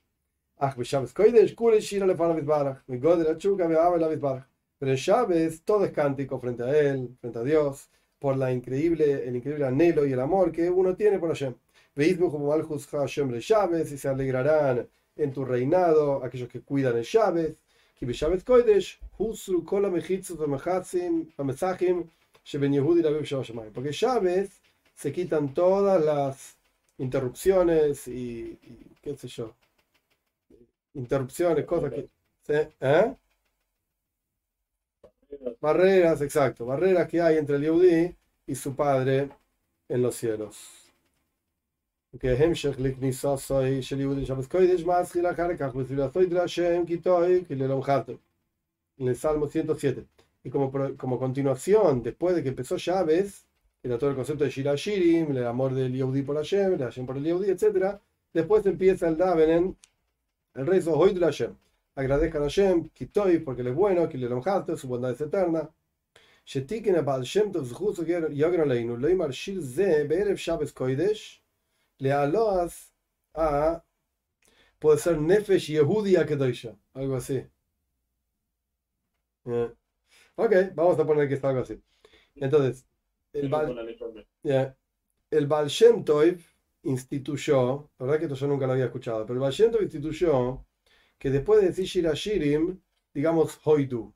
Pero 4.79 4.93
en 4.93 4.97
Chávez 4.97 5.63
todo 5.63 5.85
es 5.85 5.93
cántico 5.93 6.39
frente 6.39 6.63
a 6.63 6.79
él, 6.79 7.17
frente 7.21 7.39
a 7.39 7.43
Dios, 7.43 7.91
por 8.19 8.37
la 8.37 8.53
increíble, 8.53 9.29
el 9.29 9.37
increíble 9.37 9.67
anhelo 9.67 10.07
y 10.07 10.13
el 10.13 10.21
amor 10.21 10.53
que 10.53 10.71
uno 10.71 10.97
tiene 10.97 11.19
por 11.19 11.29
Hashem. 11.31 11.55
Y 13.93 13.99
se 13.99 14.09
alegrarán 14.09 14.89
en 15.17 15.33
tu 15.33 15.45
reinado 15.45 16.23
aquellos 16.25 16.49
que 16.49 16.61
cuidan 16.61 16.97
el 16.97 17.05
Pamezachim, 21.37 22.05
porque 23.73 23.93
llaves 23.93 24.51
se 24.95 25.13
quitan 25.13 25.55
todas 25.55 26.03
las 26.05 26.57
interrupciones 26.99 28.07
y, 28.09 28.59
qué 29.03 29.17
sé 29.17 29.29
yo, 29.29 29.55
interrupciones, 30.95 31.65
cosas 31.65 31.93
que... 31.93 32.09
¿eh? 32.81 33.17
Barreras, 35.61 36.21
exacto, 36.23 36.67
barreras 36.67 37.09
que 37.09 37.21
hay 37.21 37.37
entre 37.37 37.57
el 37.57 37.63
Yehudi 37.63 38.17
y 38.47 38.55
su 38.55 38.75
padre 38.75 39.29
en 39.89 40.03
los 40.03 40.15
cielos. 40.17 40.86
Que 42.20 42.34
En 48.98 49.08
el 49.08 49.16
Salmo 49.16 49.48
107. 49.48 50.06
Y 50.44 50.50
como, 50.50 50.72
como 50.98 51.20
continuación, 51.20 52.04
después 52.04 52.36
de 52.36 52.44
que 52.44 52.50
empezó 52.50 52.78
Chávez, 52.78 53.46
era 53.82 53.98
todo 53.98 54.10
el 54.10 54.16
concepto 54.16 54.44
de 54.44 54.50
Shira 54.50 54.76
Shirim, 54.76 55.32
el 55.32 55.46
amor 55.46 55.74
del 55.74 55.94
Yehudi 55.94 56.22
por 56.24 56.36
Hashem, 56.36 56.74
el 56.74 56.80
Hashem 56.80 57.06
por 57.06 57.16
el 57.16 57.24
Yehudi, 57.24 57.50
etc. 57.50 57.98
Después 58.34 58.66
empieza 58.66 59.08
el 59.08 59.16
Davenen, 59.16 59.78
el 60.56 60.68
rezo 60.68 60.98
Hoy 60.98 61.14
de 61.14 61.22
Hashem. 61.22 61.56
Agradezcan 61.96 62.42
a 62.42 62.46
Hashem, 62.46 62.90
Kitoy, 62.90 63.40
porque 63.40 63.62
él 63.62 63.68
es 63.68 63.76
bueno, 63.76 64.10
que 64.10 64.18
le 64.18 64.28
lonjaste, 64.28 64.76
su 64.76 64.88
bondad 64.88 65.12
es 65.12 65.22
eterna. 65.22 65.70
שתיקן 66.46 66.96
הבעל 66.96 67.24
שם 67.24 67.52
טוב 67.52 67.66
זכות 67.66 67.96
יוגר 68.30 68.62
עלינו, 68.62 68.98
לא 68.98 69.08
יאמר 69.08 69.32
שיר 69.32 69.62
זה 69.62 70.06
בערב 70.08 70.36
שבס 70.36 70.72
Lealoas 71.99 72.93
a. 73.35 73.83
Puede 74.79 74.99
ser 74.99 75.19
Nefesh 75.19 75.69
Yehudia 75.69 76.27
Kedoisha. 76.27 76.77
Algo 76.95 77.17
así. 77.17 77.47
Yeah. 79.45 79.73
Ok, 80.37 80.53
vamos 80.75 80.99
a 80.99 81.07
poner 81.07 81.29
que 81.29 81.35
es 81.35 81.45
algo 81.45 81.61
así. 81.61 81.81
Entonces, 82.35 82.87
el 83.33 83.49
Baal, 83.49 83.97
yeah, 84.43 84.77
el 85.31 85.47
Baal 85.47 85.69
Shem 85.69 86.05
instituyó, 86.83 87.91
la 87.99 88.07
verdad 88.07 88.19
que 88.19 88.25
esto 88.27 88.37
yo 88.37 88.47
nunca 88.47 88.67
lo 88.67 88.73
había 88.73 88.87
escuchado, 88.87 89.25
pero 89.25 89.35
el 89.35 89.41
Baal 89.41 89.53
Shem 89.53 89.73
instituyó 89.81 90.67
que 91.19 91.31
después 91.31 91.61
de 91.61 91.69
decir 91.69 91.87
Shirashirim, 91.87 92.81
digamos 93.15 93.59
Hoidu, 93.65 94.13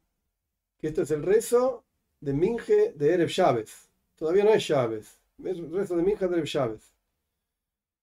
que 0.78 0.88
esto 0.88 1.02
es 1.02 1.10
el 1.10 1.22
rezo 1.22 1.84
de 2.20 2.34
Minje 2.34 2.92
de 2.92 3.14
Ereb 3.14 3.28
Chávez. 3.28 3.90
Todavía 4.16 4.44
no 4.44 4.50
es 4.50 4.64
Chávez, 4.64 5.18
es 5.38 5.58
el 5.58 5.70
rezo 5.72 5.96
de 5.96 6.02
Minje 6.02 6.28
de 6.28 6.34
Ereb 6.34 6.46
Chávez. 6.46 6.92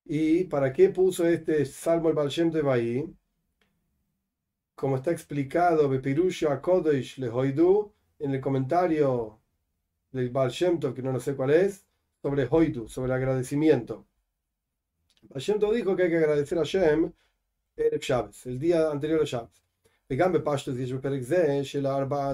¿Y 0.07 0.45
para 0.45 0.73
qué 0.73 0.89
puso 0.91 1.27
este 1.27 1.65
salmo 1.65 2.09
el 2.09 2.15
Baal 2.15 2.29
Shem 2.29 2.51
Tov 2.51 2.69
ahí? 2.71 3.05
Como 4.75 4.97
está 4.97 5.13
explicado, 5.13 5.89
Bepirusha 5.89 6.61
Kodesh 6.61 7.19
le 7.19 7.29
Hoidu, 7.29 7.93
en 8.19 8.35
el 8.35 8.41
comentario 8.41 9.39
del 10.11 10.31
Baal 10.31 10.51
Shem 10.51 10.81
Tov, 10.81 10.95
que 10.95 11.03
no 11.03 11.13
lo 11.13 11.21
sé 11.21 11.37
cuál 11.37 11.51
es, 11.51 11.87
sobre 12.21 12.47
Hoidu, 12.51 12.89
sobre 12.89 13.07
el 13.07 13.13
agradecimiento. 13.13 14.07
Baal 15.23 15.41
Shem 15.41 15.59
Tov 15.59 15.75
dijo 15.75 15.95
que 15.97 16.05
hay 16.05 16.11
que 16.11 16.19
agradecer 16.19 16.59
a 16.59 16.65
Shem 16.65 17.13
Erev 17.77 18.01
Shabbos, 18.01 18.47
el 18.47 18.59
día 18.59 18.91
anterior 18.91 19.23
a 19.23 19.25
Shabbos. 19.25 19.63
וגם 20.11 20.33
בפשטוס 20.33 20.79
יש 20.79 20.93
בפרק 20.93 21.23
זה 21.23 21.65
של 21.65 21.87
הארבעה 21.87 22.33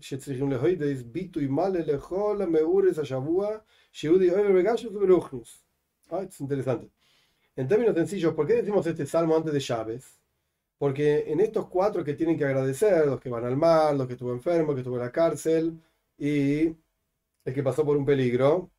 שצריכים 0.00 0.50
להוידס 0.50 1.02
ביטוי 1.02 1.46
מלא 1.46 1.78
לכל 1.78 2.40
המאורס 2.42 2.98
השבוע 2.98 3.48
שיהודי 3.92 4.30
אוהב 4.30 4.58
בגשמוס 4.58 4.94
וברוכניוס. 4.94 5.62
Ah, 6.10 6.24
es 6.24 6.40
interesante. 6.40 6.90
En 7.55 7.67
términos 7.67 7.95
sencillos, 7.95 8.33
¿por 8.33 8.47
qué 8.47 8.53
decimos 8.55 8.85
este 8.87 9.05
salmo 9.05 9.35
antes 9.35 9.53
de 9.53 9.59
Chávez? 9.61 10.19
Porque 10.79 11.31
en 11.31 11.39
estos 11.41 11.67
cuatro 11.69 12.03
que 12.03 12.15
tienen 12.15 12.37
que 12.37 12.45
agradecer, 12.45 13.05
los 13.07 13.21
que 13.21 13.29
van 13.29 13.45
al 13.45 13.57
mar, 13.57 13.95
los 13.95 14.07
que 14.07 14.13
estuvo 14.13 14.33
enfermo, 14.33 14.71
el 14.71 14.77
que 14.77 14.81
estuvo 14.81 14.97
en 14.97 15.03
la 15.03 15.11
cárcel 15.13 15.79
y 16.17 16.67
el 17.45 17.53
que 17.55 17.63
pasó 17.63 17.85
por 17.85 17.97
un 17.97 18.05
peligro, 18.05 18.71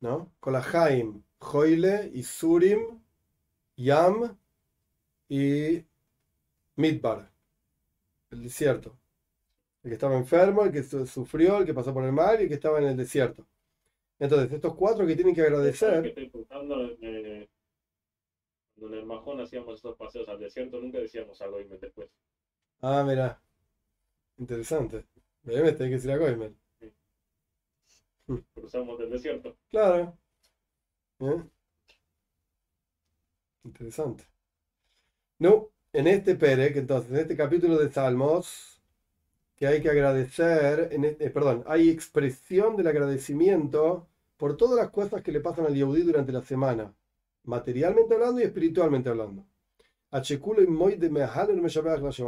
¿no? 0.00 0.32
Con 0.40 0.52
la 0.54 0.62
Jaim, 0.62 1.22
Joile 1.40 2.10
y 2.14 2.22
Surim, 2.22 3.00
Yam 3.76 4.38
y 5.28 5.84
Midbar, 6.76 7.30
el 8.30 8.44
desierto. 8.44 8.96
El 9.82 9.90
que 9.90 9.94
estaba 9.94 10.16
enfermo, 10.16 10.64
el 10.64 10.72
que 10.72 10.82
su- 10.84 11.06
sufrió, 11.06 11.58
el 11.58 11.66
que 11.66 11.74
pasó 11.74 11.94
por 11.94 12.04
el 12.04 12.12
mar 12.12 12.40
y 12.40 12.44
el 12.44 12.48
que 12.48 12.54
estaba 12.56 12.78
en 12.80 12.86
el 12.88 12.96
desierto. 12.98 13.46
Entonces, 14.18 14.52
estos 14.52 14.74
cuatro 14.74 15.06
que 15.06 15.14
tienen 15.16 15.34
que 15.34 15.42
¿Sabes 15.72 16.00
que 16.00 16.04
agradecer, 16.04 16.06
estoy 16.06 16.28
pensando 16.30 16.76
eh, 17.02 17.48
cuando 18.74 18.96
en 18.96 19.00
el 19.02 19.06
Majón 19.06 19.40
hacíamos 19.40 19.78
esos 19.78 19.96
paseos 19.96 20.28
al 20.28 20.38
desierto, 20.38 20.80
nunca 20.80 20.98
decíamos 20.98 21.40
algo 21.42 21.60
y 21.60 21.64
después. 21.64 22.08
ah, 22.80 23.04
mira, 23.06 23.38
interesante. 24.38 25.06
Obviamente 25.46 25.84
hay 25.84 25.90
que 25.90 25.96
decir 25.96 26.10
a 26.12 26.16
Goimel. 26.18 26.56
Cruzamos 28.54 28.98
del 28.98 29.10
desierto. 29.10 29.56
Claro. 29.70 30.18
¿Eh? 31.20 31.42
Interesante. 33.64 34.24
No, 35.38 35.70
en 35.94 36.06
este 36.08 36.34
Perec, 36.36 36.76
entonces, 36.76 37.10
en 37.10 37.16
este 37.18 37.36
capítulo 37.36 37.78
de 37.78 37.90
Salmos, 37.90 38.75
que 39.56 39.66
hay 39.66 39.80
que 39.82 39.90
agradecer, 39.90 40.88
este- 40.92 41.16
eh, 41.20 41.30
perdón, 41.30 41.64
hay 41.66 41.90
expresión 41.90 42.76
del 42.76 42.88
agradecimiento 42.88 44.06
por 44.36 44.56
todas 44.56 44.76
las 44.76 44.90
cosas 44.90 45.22
que 45.22 45.32
le 45.32 45.40
pasan 45.40 45.66
al 45.66 45.74
Yehudí 45.74 46.02
durante 46.02 46.32
la 46.32 46.42
semana, 46.42 46.92
materialmente 47.44 48.14
hablando 48.14 48.40
y 48.40 48.44
espiritualmente 48.44 49.08
hablando. 49.10 49.44
Y 50.62 50.66
Moy 50.68 50.96
de 50.96 51.10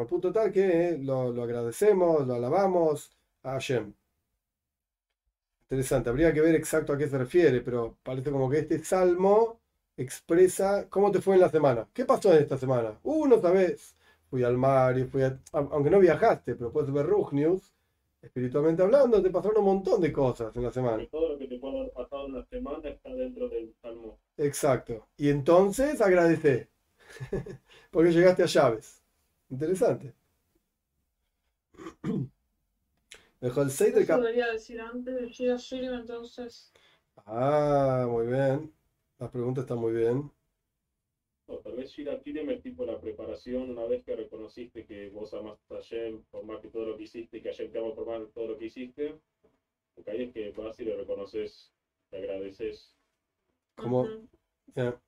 al 0.00 0.07
punto 0.07 0.33
tal 0.33 0.52
que 0.52 0.98
lo, 1.00 1.33
lo 1.33 1.42
agradecemos, 1.42 2.26
lo 2.26 2.35
alabamos 2.35 3.11
a 3.42 3.52
Hashem. 3.52 3.92
Interesante, 5.70 6.09
habría 6.11 6.33
que 6.33 6.40
ver 6.40 6.55
exacto 6.55 6.92
a 6.92 6.98
qué 6.98 7.09
se 7.09 7.18
refiere, 7.18 7.61
pero 7.61 7.96
parece 8.02 8.31
como 8.31 8.48
que 8.50 8.59
este 8.61 8.83
salmo 8.83 9.61
expresa 9.96 10.88
cómo 10.88 11.11
te 11.11 11.20
fue 11.20 11.35
en 11.35 11.42
la 11.42 11.50
semana. 11.50 11.87
¿Qué 11.92 12.05
pasó 12.07 12.33
en 12.33 12.42
esta 12.42 12.57
semana? 12.59 12.98
Uh, 13.02 13.26
no 13.26 13.40
sabes. 13.40 13.94
Fui 14.30 14.44
al 14.44 14.58
mar 14.58 14.98
y 14.98 15.04
fui 15.04 15.22
a... 15.22 15.38
Aunque 15.52 15.90
no 15.90 15.98
viajaste, 15.98 16.54
pero 16.54 16.70
puedes 16.72 16.92
ver 16.92 17.06
Rug 17.06 17.32
News, 17.32 17.72
espiritualmente 18.20 18.82
hablando, 18.82 19.22
te 19.22 19.30
pasaron 19.30 19.58
un 19.58 19.64
montón 19.64 20.00
de 20.00 20.12
cosas 20.12 20.54
en 20.56 20.62
la 20.64 20.70
semana. 20.70 21.06
Todo 21.10 21.30
lo 21.30 21.38
que 21.38 21.46
te 21.46 21.58
puede 21.58 21.80
haber 21.80 21.92
pasado 21.92 22.26
en 22.26 22.34
la 22.34 22.44
semana 22.44 22.88
está 22.88 23.14
dentro 23.14 23.48
del 23.48 23.74
salmo. 23.80 24.18
Exacto. 24.36 25.08
Y 25.16 25.30
entonces 25.30 26.00
agradecé. 26.00 26.68
Porque 27.90 28.12
llegaste 28.12 28.42
a 28.42 28.46
llaves. 28.46 29.02
Interesante. 29.48 30.14
Dejó 33.40 33.62
el 33.62 33.70
6 33.70 33.94
del 33.94 34.06
cap... 34.06 34.20
debería 34.20 34.50
decir 34.52 34.80
antes 34.80 35.14
de 35.14 35.94
entonces. 35.94 36.72
Ah, 37.24 38.06
muy 38.08 38.26
bien. 38.26 38.72
La 39.18 39.30
pregunta 39.30 39.60
está 39.60 39.74
muy 39.76 39.92
bien. 39.92 40.30
O 41.50 41.56
tal 41.61 41.76
vez 41.76 41.90
Shira 41.90 42.20
Tirem 42.20 42.50
es 42.50 42.62
tipo 42.62 42.84
la 42.84 43.00
preparación 43.00 43.70
una 43.70 43.87
vez 43.87 44.04
que 44.04 44.14
reconociste 44.14 44.84
que 44.84 45.08
vos 45.08 45.32
amaste 45.32 45.74
a 45.74 45.78
Hashem 45.78 46.22
por 46.30 46.44
más 46.44 46.61
que 46.61 46.68
todo 46.68 46.84
lo 46.84 46.96
que 46.96 47.04
hiciste 47.04 47.38
y 47.38 47.40
que 47.40 47.48
Hashem 47.48 47.72
te 47.72 47.78
ama 47.78 47.94
por 47.94 48.06
más 48.06 48.20
de 48.20 48.26
todo 48.26 48.48
lo 48.48 48.58
que 48.58 48.66
hiciste. 48.66 49.18
Porque 49.94 50.11
ahí 50.11 50.22
es 50.24 50.32
que 50.34 50.50
vas 50.52 50.78
y 50.78 50.84
le 50.84 50.94
reconoces, 50.94 51.72
te 52.11 52.18
agradeces. 52.18 52.94
Como, 53.76 54.06
ya. 54.74 55.00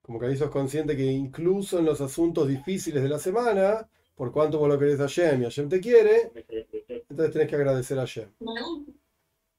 Como 0.00 0.18
que 0.18 0.26
ahí 0.26 0.36
sos 0.36 0.50
consciente 0.50 0.96
que 0.96 1.04
incluso 1.04 1.78
en 1.78 1.84
los 1.84 2.00
asuntos 2.00 2.48
difíciles 2.48 3.02
de 3.02 3.08
la 3.10 3.18
semana, 3.18 3.86
por 4.14 4.32
cuanto 4.32 4.58
vos 4.58 4.70
lo 4.70 4.78
querés 4.78 5.00
a 5.00 5.02
Hashem 5.02 5.42
y 5.42 5.44
Hashem 5.44 5.68
te 5.68 5.80
quiere, 5.80 6.32
que 6.48 7.04
entonces 7.10 7.32
tenés 7.32 7.48
que 7.48 7.56
agradecer 7.56 7.98
a 7.98 8.02
Hashem. 8.02 8.30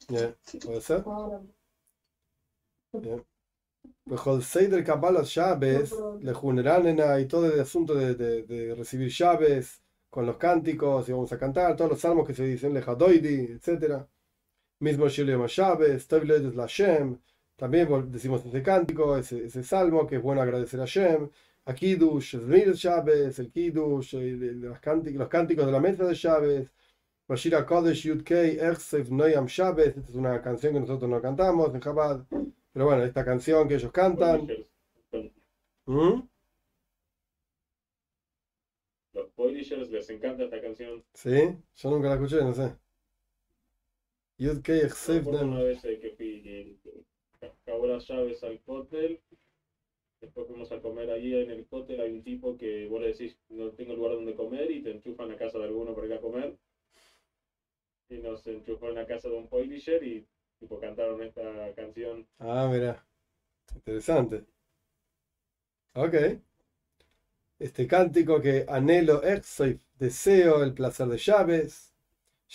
Ya, 0.10 0.36
¿Puede 0.66 0.82
ser? 0.82 1.04
Seider 4.42 4.84
Kabbalah 4.84 5.24
llaves, 5.24 5.94
le 6.22 6.34
Juneranena 6.34 7.20
y 7.20 7.28
todo 7.28 7.46
el 7.54 7.60
asunto 7.60 7.94
de, 7.96 8.16
de- 8.16 8.44
de 8.44 8.76
recibir 8.76 9.10
llaves 9.10 9.82
con 10.10 10.26
los 10.26 10.38
cánticos 10.38 11.08
y 11.08 11.12
vamos 11.14 11.32
a 11.32 11.38
cantar, 11.38 11.76
todos 11.76 11.92
los 11.92 12.00
salmos 12.02 12.28
que 12.28 12.34
se 12.34 12.44
dicen, 12.46 12.74
Lejadoidi, 12.74 13.52
etc. 13.54 14.08
Mismo 14.80 15.08
Shilem 15.08 15.46
llaves, 15.48 16.08
Toiledes 16.08 16.56
la 16.56 16.66
Shem, 16.68 17.18
también 17.56 18.12
decimos 18.12 18.46
ese 18.46 18.62
cántico, 18.64 19.18
ese, 19.18 19.46
ese 19.46 19.64
salmo 19.64 20.06
que 20.08 20.18
es 20.18 20.22
bueno 20.22 20.42
agradecer 20.42 20.82
a 20.82 20.86
Shem. 20.86 21.30
A 21.66 21.74
Kiddush, 21.76 22.38
Zmir 22.38 22.74
llaves, 22.74 23.38
el 23.40 23.52
Kiddush, 23.52 24.16
los, 24.16 24.80
cánticos, 24.80 25.20
los 25.20 25.30
cánticos 25.30 25.66
de 25.68 25.72
la 25.72 25.80
mesa 25.80 26.06
de 26.06 26.16
llaves. 26.16 26.72
Bashira 27.28 27.66
Kodesh 27.66 28.04
Yud 28.08 28.24
Kei 28.24 28.58
Noyam 29.10 29.46
Shabes, 29.48 29.96
esta 29.98 30.10
es 30.10 30.16
una 30.16 30.42
canción 30.42 30.74
que 30.74 30.80
nosotros 30.82 31.10
no 31.10 31.22
cantamos 31.22 31.74
en 31.74 31.80
Chabad. 31.82 32.26
Pero 32.74 32.86
bueno, 32.86 33.04
esta 33.04 33.26
canción 33.26 33.68
que 33.68 33.76
ellos 33.76 33.92
cantan. 33.92 34.48
¿Mm? 35.86 36.22
Los 39.14 39.30
publishers 39.32 39.90
les 39.90 40.10
encanta 40.10 40.44
esta 40.44 40.62
canción. 40.62 41.04
Sí, 41.14 41.58
yo 41.76 41.90
nunca 41.90 42.08
la 42.08 42.16
escuché, 42.16 42.38
no 42.38 42.54
sé. 42.54 42.76
Ersev 44.38 45.26
Recuerdo 45.26 45.46
una 45.46 45.64
vez 45.64 45.82
que 45.82 46.14
fui 46.18 46.80
acabó 47.42 47.88
las 47.88 48.08
llaves 48.08 48.44
al 48.44 48.60
cóctel. 48.62 49.20
Después 50.20 50.48
fuimos 50.48 50.72
a 50.72 50.82
comer 50.82 51.12
allí 51.12 51.36
en 51.36 51.52
el 51.52 51.68
cóctel. 51.68 52.00
Hay 52.02 52.12
un 52.12 52.24
tipo 52.24 52.58
que 52.58 52.88
vos 52.88 53.02
le 53.02 53.08
decís, 53.08 53.38
no 53.50 53.72
tengo 53.72 53.94
lugar 53.94 54.14
donde 54.14 54.36
comer 54.36 54.72
y 54.72 54.82
te 54.82 54.92
enchufan 54.92 55.32
a 55.32 55.38
casa 55.38 55.58
de 55.60 55.66
alguno 55.66 55.94
para 55.94 56.08
ir 56.08 56.14
a 56.14 56.22
comer. 56.22 56.58
Y 58.10 58.18
nos 58.18 58.46
enchufó 58.48 58.90
en 58.90 58.96
la 58.96 59.06
casa 59.06 59.30
de 59.30 59.36
un 59.36 59.48
publisher 59.48 60.04
y 60.04 60.26
Tipo, 60.62 60.80
cantaron 60.80 61.22
esta 61.24 61.42
canción. 61.76 62.26
Ah, 62.40 62.70
mira. 62.72 63.04
Interesante. 63.76 64.46
Ok. 65.96 66.16
Este 67.58 67.88
cántico 67.88 68.40
que 68.40 68.66
anhelo 68.70 69.24
exif, 69.24 69.82
deseo 69.98 70.64
el 70.64 70.74
placer 70.74 71.08
de 71.08 71.18
llaves. 71.18 71.94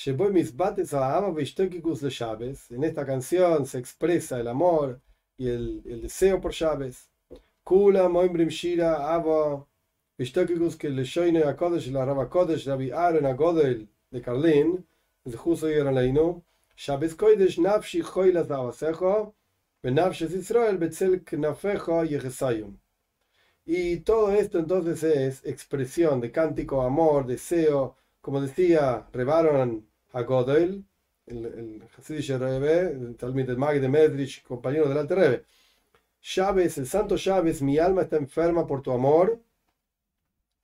Llevo 0.05 0.31
mis 0.31 0.55
bates 0.55 0.95
a 0.95 1.17
Amavishtokikus 1.17 2.01
de 2.01 2.11
llaves. 2.11 2.71
En 2.71 2.85
esta 2.85 3.05
canción 3.05 3.67
se 3.67 3.79
expresa 3.79 4.39
el 4.39 4.47
amor 4.47 5.01
y 5.37 5.49
el, 5.49 5.83
el 5.85 6.03
deseo 6.03 6.41
por 6.41 6.53
llaves. 6.53 7.11
Kula 7.65 8.09
moimbrim 8.09 8.49
shira 8.49 9.13
avo 9.13 9.69
Vishtokikus 10.17 10.77
que 10.77 10.89
le 10.89 11.03
shoine 11.05 11.43
a 11.43 11.57
Kodesh, 11.57 11.91
la 11.91 12.05
Rabba 12.05 12.31
Kodesh, 12.31 12.67
Rabbi 12.67 12.91
Aaron 12.93 13.27
a 13.27 13.35
Godel 13.35 13.89
de 14.11 14.23
Carlin, 14.23 14.87
el 15.25 15.37
justo 15.37 15.69
y 15.69 15.75
Leinu. 15.75 16.43
Shabbat 16.77 17.17
Koidesh 17.17 17.59
Nafshi 17.59 18.03
Joilas 18.03 18.51
Abasejo, 18.51 19.35
Benafshes 19.83 20.33
Israel 20.35 20.77
Betzel 20.77 21.25
Knafejo 21.25 22.05
Yehesayum. 22.05 22.77
Y 23.65 24.01
todo 24.01 24.31
esto 24.33 24.59
entonces 24.59 25.03
es 25.03 25.45
expresión 25.47 26.21
de 26.21 26.31
cántico, 26.31 26.83
amor, 26.83 27.27
deseo, 27.27 27.97
como 28.21 28.41
decía 28.41 29.07
Rebaron 29.13 29.89
a 30.13 30.23
Godel, 30.23 30.85
el, 31.27 31.47
el 31.47 31.83
Hasidish 31.97 32.37
Rebe, 32.37 32.93
el 32.93 33.17
Talmud 33.17 33.47
de 33.47 33.57
Mag 33.57 33.81
de 33.81 33.89
Medrich, 33.89 34.43
compañero 34.45 34.89
del 34.89 34.99
Alter 34.99 35.19
Rebe. 35.19 35.45
El 36.37 36.87
santo 36.87 37.17
Llaves, 37.17 37.63
mi 37.63 37.79
alma 37.79 38.03
está 38.03 38.17
enferma 38.17 38.67
por 38.67 38.83
tu 38.83 38.93
amor, 38.93 39.41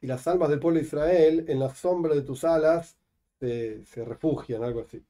y 0.01 0.07
las 0.07 0.27
almas 0.27 0.51
del 0.51 0.59
pueblo 0.61 0.79
de 0.81 0.87
Israel 0.87 1.45
en 1.49 1.59
la 1.59 1.75
sombra 1.75 2.15
de 2.15 2.23
tus 2.23 2.45
alas 2.45 2.97
se, 3.41 3.85
se 3.87 4.05
refugian, 4.05 4.63
algo 4.63 4.81
así. 4.83 5.03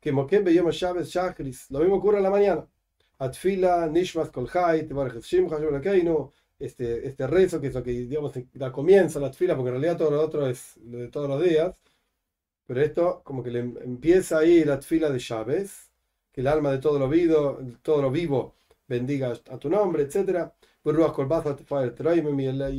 Que 0.00 0.12
Mokem 0.12 0.44
Beyom 0.44 0.70
Shabbat 0.70 1.04
Shachris, 1.04 1.70
lo 1.70 1.80
mismo 1.80 1.96
ocurre 1.96 2.18
en 2.18 2.22
la 2.24 2.30
mañana. 2.30 2.66
Atfila, 3.18 3.86
Nishmas 3.86 4.30
Kolhai, 4.30 4.86
Tebarejes 4.86 5.24
Shimcha, 5.24 5.58
Yorakeinu, 5.60 6.32
este, 6.58 7.06
este 7.08 7.26
rezo, 7.26 7.60
que 7.60 7.68
es 7.68 7.74
lo 7.74 7.82
que 7.82 7.90
digamos 7.92 8.32
da 8.54 8.70
comienzo 8.70 9.18
a 9.18 9.22
la 9.22 9.28
atfila, 9.28 9.56
porque 9.56 9.70
en 9.70 9.74
realidad 9.80 9.96
todo 9.98 10.10
lo 10.10 10.20
otro 10.22 10.46
es 10.46 10.76
lo 10.78 10.98
de 10.98 11.08
todos 11.08 11.28
los 11.28 11.42
días. 11.42 11.74
Pero 12.66 12.80
esto, 12.82 13.22
como 13.24 13.42
que 13.42 13.50
le 13.50 13.60
empieza 13.60 14.38
ahí 14.38 14.64
la 14.64 14.74
atfila 14.74 15.10
de 15.10 15.18
Chávez, 15.18 15.90
que 16.32 16.40
el 16.42 16.46
alma 16.46 16.70
de 16.70 16.78
todo 16.78 16.98
lo 16.98 17.08
vivo, 17.08 17.58
todo 17.82 18.02
lo 18.02 18.10
vivo 18.10 18.54
bendiga 18.86 19.32
a 19.50 19.58
tu 19.58 19.68
nombre, 19.70 20.02
etc. 20.04 20.50
Y 20.84 20.90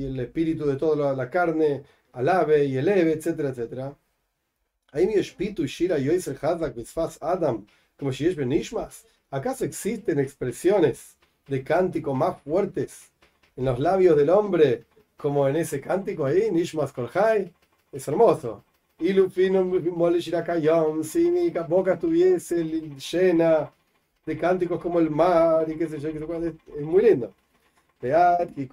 el 0.05 0.19
espíritu 0.19 0.65
de 0.65 0.75
toda 0.77 1.13
la 1.15 1.29
carne 1.29 1.83
alabe 2.13 2.65
y 2.65 2.77
eleve, 2.77 3.13
etcétera, 3.13 3.49
etcétera. 3.49 3.95
Espíritu 4.93 5.65
Shira 5.65 5.97
Yoisel 5.97 6.37
Hadak 6.41 6.75
Adam, 7.21 7.65
como 7.97 8.11
Shiesh 8.11 8.35
Benishmas. 8.35 9.05
¿Acaso 9.29 9.63
existen 9.63 10.19
expresiones 10.19 11.17
de 11.47 11.63
cántico 11.63 12.13
más 12.13 12.41
fuertes 12.41 13.11
en 13.55 13.65
los 13.65 13.79
labios 13.79 14.17
del 14.17 14.29
hombre 14.29 14.83
como 15.15 15.47
en 15.47 15.55
ese 15.55 15.79
cántico 15.79 16.25
ahí, 16.25 16.51
Nishmas 16.51 16.91
Kolhai? 16.91 17.53
Es 17.91 18.07
hermoso. 18.07 18.63
Y 18.99 19.13
Lufino 19.13 19.63
Molishirakayon, 19.63 21.03
si 21.03 21.31
mi 21.31 21.49
boca 21.49 21.93
estuviese 21.93 22.63
llena 22.63 23.71
de 24.25 24.37
cánticos 24.37 24.79
como 24.81 24.99
el 24.99 25.09
mar 25.09 25.67
y 25.69 25.75
qué 25.75 25.87
sé 25.87 25.99
yo, 25.99 26.09
es 26.09 26.83
muy 26.85 27.03
lindo. 27.03 27.33
Peat 28.01 28.57
y 28.57 28.65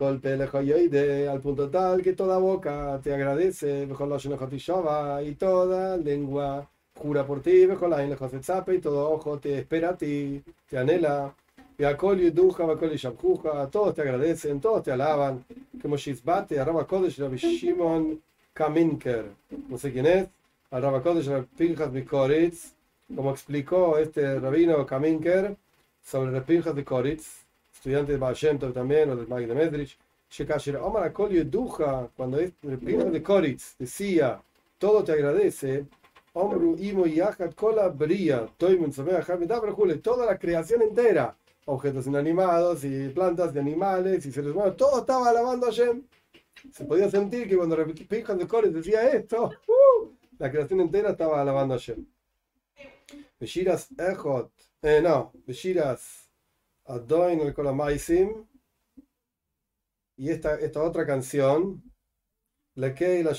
de 0.89 1.29
al 1.29 1.41
punto 1.41 1.69
tal 1.69 2.01
que 2.03 2.15
toda 2.15 2.39
boca 2.39 2.99
te 3.03 3.13
agradece, 3.13 3.87
mejor 3.87 4.09
lo 4.09 5.23
y 5.23 5.35
toda 5.35 5.97
lengua 5.99 6.67
jura 6.95 7.27
por 7.27 7.43
ti, 7.43 7.67
mejor 7.67 7.91
la 7.91 8.05
y 8.05 8.79
todo 8.81 9.11
ojo 9.11 9.39
te 9.39 9.59
espera 9.59 9.91
a 9.91 9.97
ti, 9.97 10.43
te 10.69 10.79
anhela. 10.79 11.35
Y 11.77 11.85
a 11.85 11.93
y 11.93 12.31
duja, 12.31 12.65
y 12.93 12.97
shamjuja, 12.97 13.69
todos 13.71 13.95
te 13.95 14.03
agradecen, 14.03 14.61
todos 14.61 14.83
te 14.83 14.91
alaban. 14.91 15.45
Como 15.81 15.97
Shizbate, 15.97 16.59
Araba 16.59 16.85
Kodesh, 16.85 17.21
Rabbi 17.21 17.37
Shimon 17.37 18.21
Kaminker. 18.53 19.27
No 19.69 19.79
sé 19.79 19.93
quién 19.93 20.07
es. 20.07 20.27
Araba 20.73 21.01
Kodesh, 21.01 21.29
Rabbi 21.29 21.47
Pinchas 21.57 21.93
Mikoritz. 21.93 22.75
Como 23.15 23.31
explicó 23.31 23.97
este 23.97 24.41
rabino 24.41 24.85
Kaminker 24.85 25.57
sobre 26.03 26.33
Rabbi 26.33 26.47
Pinchas 26.47 26.75
de 26.75 26.85
Koritz, 26.85 27.47
estudiante 27.79 28.13
de 28.13 28.19
Baal 28.19 28.37
también, 28.75 29.11
o 29.11 29.17
del 29.17 29.29
Mag 29.29 29.47
de 29.47 29.55
Medrich. 29.55 29.99
Omar 30.83 31.15
y 31.31 31.45
duja, 31.45 32.11
cuando 32.15 32.39
es 32.39 32.53
Pinchas 32.53 33.13
de 33.13 33.23
Koritz 33.23 33.77
decía, 33.79 34.43
todo 34.79 35.03
te 35.03 35.13
agradece. 35.13 35.87
Toda 40.03 40.27
la 40.27 40.39
creación 40.39 40.83
entera, 40.83 41.37
objetos 41.65 42.07
inanimados 42.07 42.85
y 42.85 43.09
plantas 43.09 43.55
de 43.55 43.61
animales 43.61 44.27
y 44.27 44.33
seres 44.33 44.53
humanos, 44.53 44.77
todo 44.77 45.01
estaba 45.01 45.31
alabando 45.31 45.67
a 45.67 45.71
Shem. 45.71 46.03
Se 46.73 46.85
podía 46.85 47.11
sentir 47.11 47.49
que 47.49 47.57
cuando 47.57 47.77
Pinchas 47.87 48.39
de 48.39 48.47
Cores 48.47 48.75
decía 48.75 49.09
esto, 49.09 49.47
uh, 49.47 50.11
la 50.39 50.51
creación 50.51 50.81
entera 50.81 51.11
estaba 51.11 51.41
alabando 51.41 51.75
a 51.75 51.79
Shem. 51.79 52.05
Beshiras 53.41 53.89
Echot, 53.93 54.51
eh, 54.83 55.01
no, 55.03 55.33
Beshiras 55.47 56.28
Adoin 56.89 57.41
el 57.41 57.53
Kolamaisim. 57.55 58.47
Y 60.17 60.31
esta, 60.31 60.59
esta 60.59 60.83
otra 60.83 61.07
canción, 61.07 61.83
la 62.75 62.95
que 62.95 63.23
la 63.23 63.35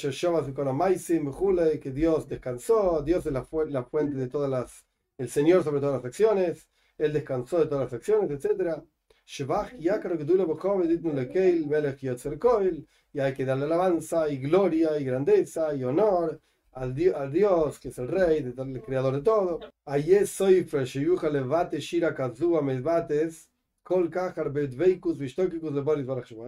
que 1.80 1.92
Dios 1.92 2.28
descansó, 2.28 3.02
Dios 3.02 3.26
es 3.26 3.34
la, 3.34 3.46
la, 3.68 3.84
fuente 3.84 4.16
de 4.16 4.28
todas 4.28 4.50
las, 4.50 4.86
el 5.18 5.30
Señor 5.30 5.64
sobre 5.64 5.82
todas 5.82 5.96
las 5.96 6.06
acciones, 6.06 6.70
Él 6.98 7.12
descansó 7.12 7.60
de 7.60 7.66
todas 7.66 7.86
las 7.86 7.94
acciones, 7.94 8.32
etc. 8.32 8.84
Y 13.12 13.20
hay 13.20 13.34
que 13.34 13.46
darle 13.46 13.66
alabanza 13.66 14.30
y 14.30 14.38
gloria 14.38 15.00
y 15.00 15.04
grandeza 15.04 15.74
y 15.76 15.84
honor 15.84 16.42
al, 16.74 16.96
al 17.16 17.32
Dios 17.32 17.80
que 17.80 17.90
es 17.90 17.98
el 17.98 18.08
Rey, 18.08 18.38
el 18.38 18.82
creador 18.82 19.16
de 19.16 19.22
todo. 19.22 19.60
soy 20.26 20.68
levate 21.32 21.80
shira 21.80 22.14
kazua 22.14 22.62
mezbates 22.62 23.50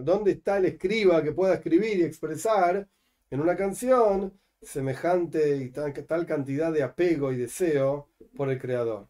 ¿Dónde 0.04 0.30
está 0.30 0.58
el 0.58 0.64
escriba 0.66 1.22
que 1.24 1.32
pueda 1.32 1.54
escribir 1.54 1.98
y 1.98 2.04
expresar 2.04 2.88
en 3.30 3.40
una 3.40 3.56
canción 3.56 4.32
semejante 4.60 5.56
y 5.56 5.70
tal, 5.70 6.24
cantidad 6.24 6.72
de 6.72 6.84
apego 6.84 7.32
y 7.32 7.38
deseo 7.38 8.10
por 8.36 8.48
el 8.48 8.60
creador? 8.60 9.08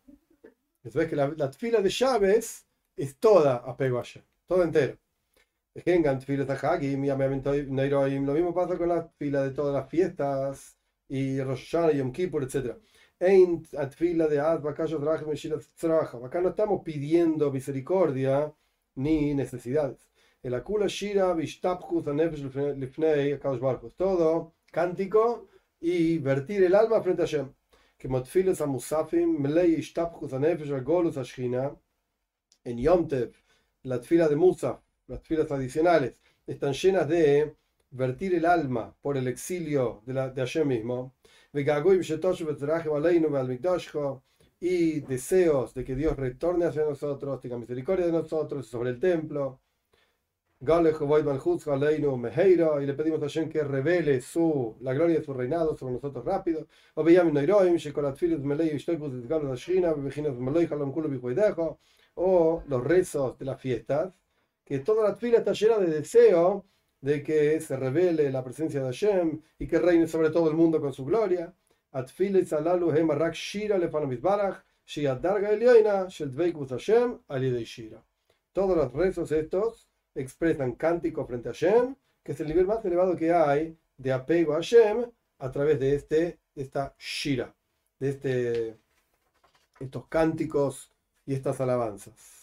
Entonces 0.82 1.10
que 1.10 1.16
la, 1.16 1.52
fila 1.52 1.82
de 1.82 1.90
llaves 1.90 2.66
es 2.96 3.18
toda 3.18 3.56
apego 3.56 3.98
a 3.98 4.02
ella, 4.02 4.24
todo 4.46 4.62
entero. 4.62 4.96
Lo 5.74 5.82
mismo 8.32 8.54
pasa 8.54 8.78
con 8.78 8.88
la 8.88 9.10
fila 9.18 9.42
de 9.42 9.50
todas 9.50 9.74
las 9.74 9.90
fiestas 9.90 10.78
y 11.12 11.42
Rosh 11.42 11.70
Hashanah, 11.70 11.92
Yom 11.92 12.10
Kippur, 12.10 12.42
etc. 12.42 12.74
Acá 16.24 16.40
no 16.40 16.48
estamos 16.48 16.82
pidiendo 16.82 17.52
misericordia 17.52 18.50
ni 18.94 19.34
necesidades. 19.34 20.08
El 20.42 20.54
Akula 20.54 20.86
Shira 20.86 21.36
Todo 23.96 24.54
cántico 24.72 25.48
y 25.80 26.16
vertir 26.16 26.64
el 26.64 26.74
alma 26.74 27.02
frente 27.02 27.22
a 27.22 27.26
Shem. 27.26 27.52
Que 27.98 28.08
Motfiles 28.08 28.62
Amusafim, 28.62 29.38
Melei 29.38 29.74
Ishtapchus 29.74 30.32
Anefesh 30.32 30.82
Golus 30.82 31.18
Ashkina. 31.18 31.76
En 32.64 32.78
Yom 32.78 33.06
Tev, 33.06 33.34
la 33.82 33.98
fila 33.98 34.28
de 34.28 34.36
Musa, 34.36 34.80
las 35.08 35.20
filas 35.22 35.50
adicionales, 35.52 36.22
están 36.46 36.72
llenas 36.72 37.06
de 37.06 37.54
vertir 37.92 38.34
el 38.34 38.44
alma 38.46 38.94
por 39.00 39.16
el 39.16 39.28
exilio 39.28 40.02
de, 40.06 40.14
la, 40.14 40.30
de 40.30 40.40
Hashem 40.40 40.66
mismo 40.68 41.14
y 44.60 45.00
deseos 45.00 45.74
de 45.74 45.84
que 45.84 45.94
Dios 45.94 46.16
retorne 46.16 46.64
hacia 46.66 46.84
nosotros, 46.84 47.40
tenga 47.40 47.58
misericordia 47.58 48.06
de 48.06 48.12
nosotros 48.12 48.66
sobre 48.66 48.90
el 48.90 49.00
templo. 49.00 49.60
Y 50.60 50.64
le 52.86 52.94
pedimos 52.94 53.18
a 53.18 53.22
Hashem 53.22 53.48
que 53.48 53.64
revele 53.64 54.20
su, 54.20 54.76
la 54.80 54.94
gloria 54.94 55.18
de 55.18 55.24
su 55.24 55.34
reinado 55.34 55.76
sobre 55.76 55.94
nosotros 55.94 56.24
rápido. 56.24 56.68
O 62.14 62.62
los 62.68 62.84
rezos 62.84 63.38
de 63.38 63.44
las 63.44 63.60
fiestas, 63.60 64.14
que 64.64 64.78
toda 64.78 65.08
la 65.08 65.16
fila 65.16 65.38
está 65.38 65.52
llena 65.52 65.78
de 65.78 65.86
deseo 65.86 66.64
de 67.02 67.22
que 67.22 67.60
se 67.60 67.76
revele 67.76 68.30
la 68.30 68.42
presencia 68.42 68.80
de 68.80 68.86
Hashem 68.86 69.42
y 69.58 69.66
que 69.66 69.78
reine 69.78 70.06
sobre 70.08 70.30
todo 70.30 70.48
el 70.48 70.56
mundo 70.56 70.80
con 70.80 70.94
su 70.94 71.04
gloria. 71.04 71.52
Todos 78.52 78.76
los 78.76 78.92
rezos 78.92 79.32
estos 79.32 79.88
expresan 80.14 80.72
cánticos 80.72 81.26
frente 81.26 81.48
a 81.48 81.52
Hashem, 81.52 81.96
que 82.22 82.32
es 82.32 82.40
el 82.40 82.48
nivel 82.48 82.66
más 82.66 82.84
elevado 82.84 83.16
que 83.16 83.32
hay 83.32 83.76
de 83.98 84.12
apego 84.12 84.52
a 84.52 84.56
Hashem 84.56 85.04
a 85.38 85.50
través 85.50 85.80
de 85.80 85.94
este, 85.96 86.38
esta 86.54 86.94
Shira, 86.98 87.52
de 87.98 88.08
este, 88.08 88.76
estos 89.80 90.06
cánticos 90.06 90.92
y 91.26 91.34
estas 91.34 91.60
alabanzas. 91.60 92.41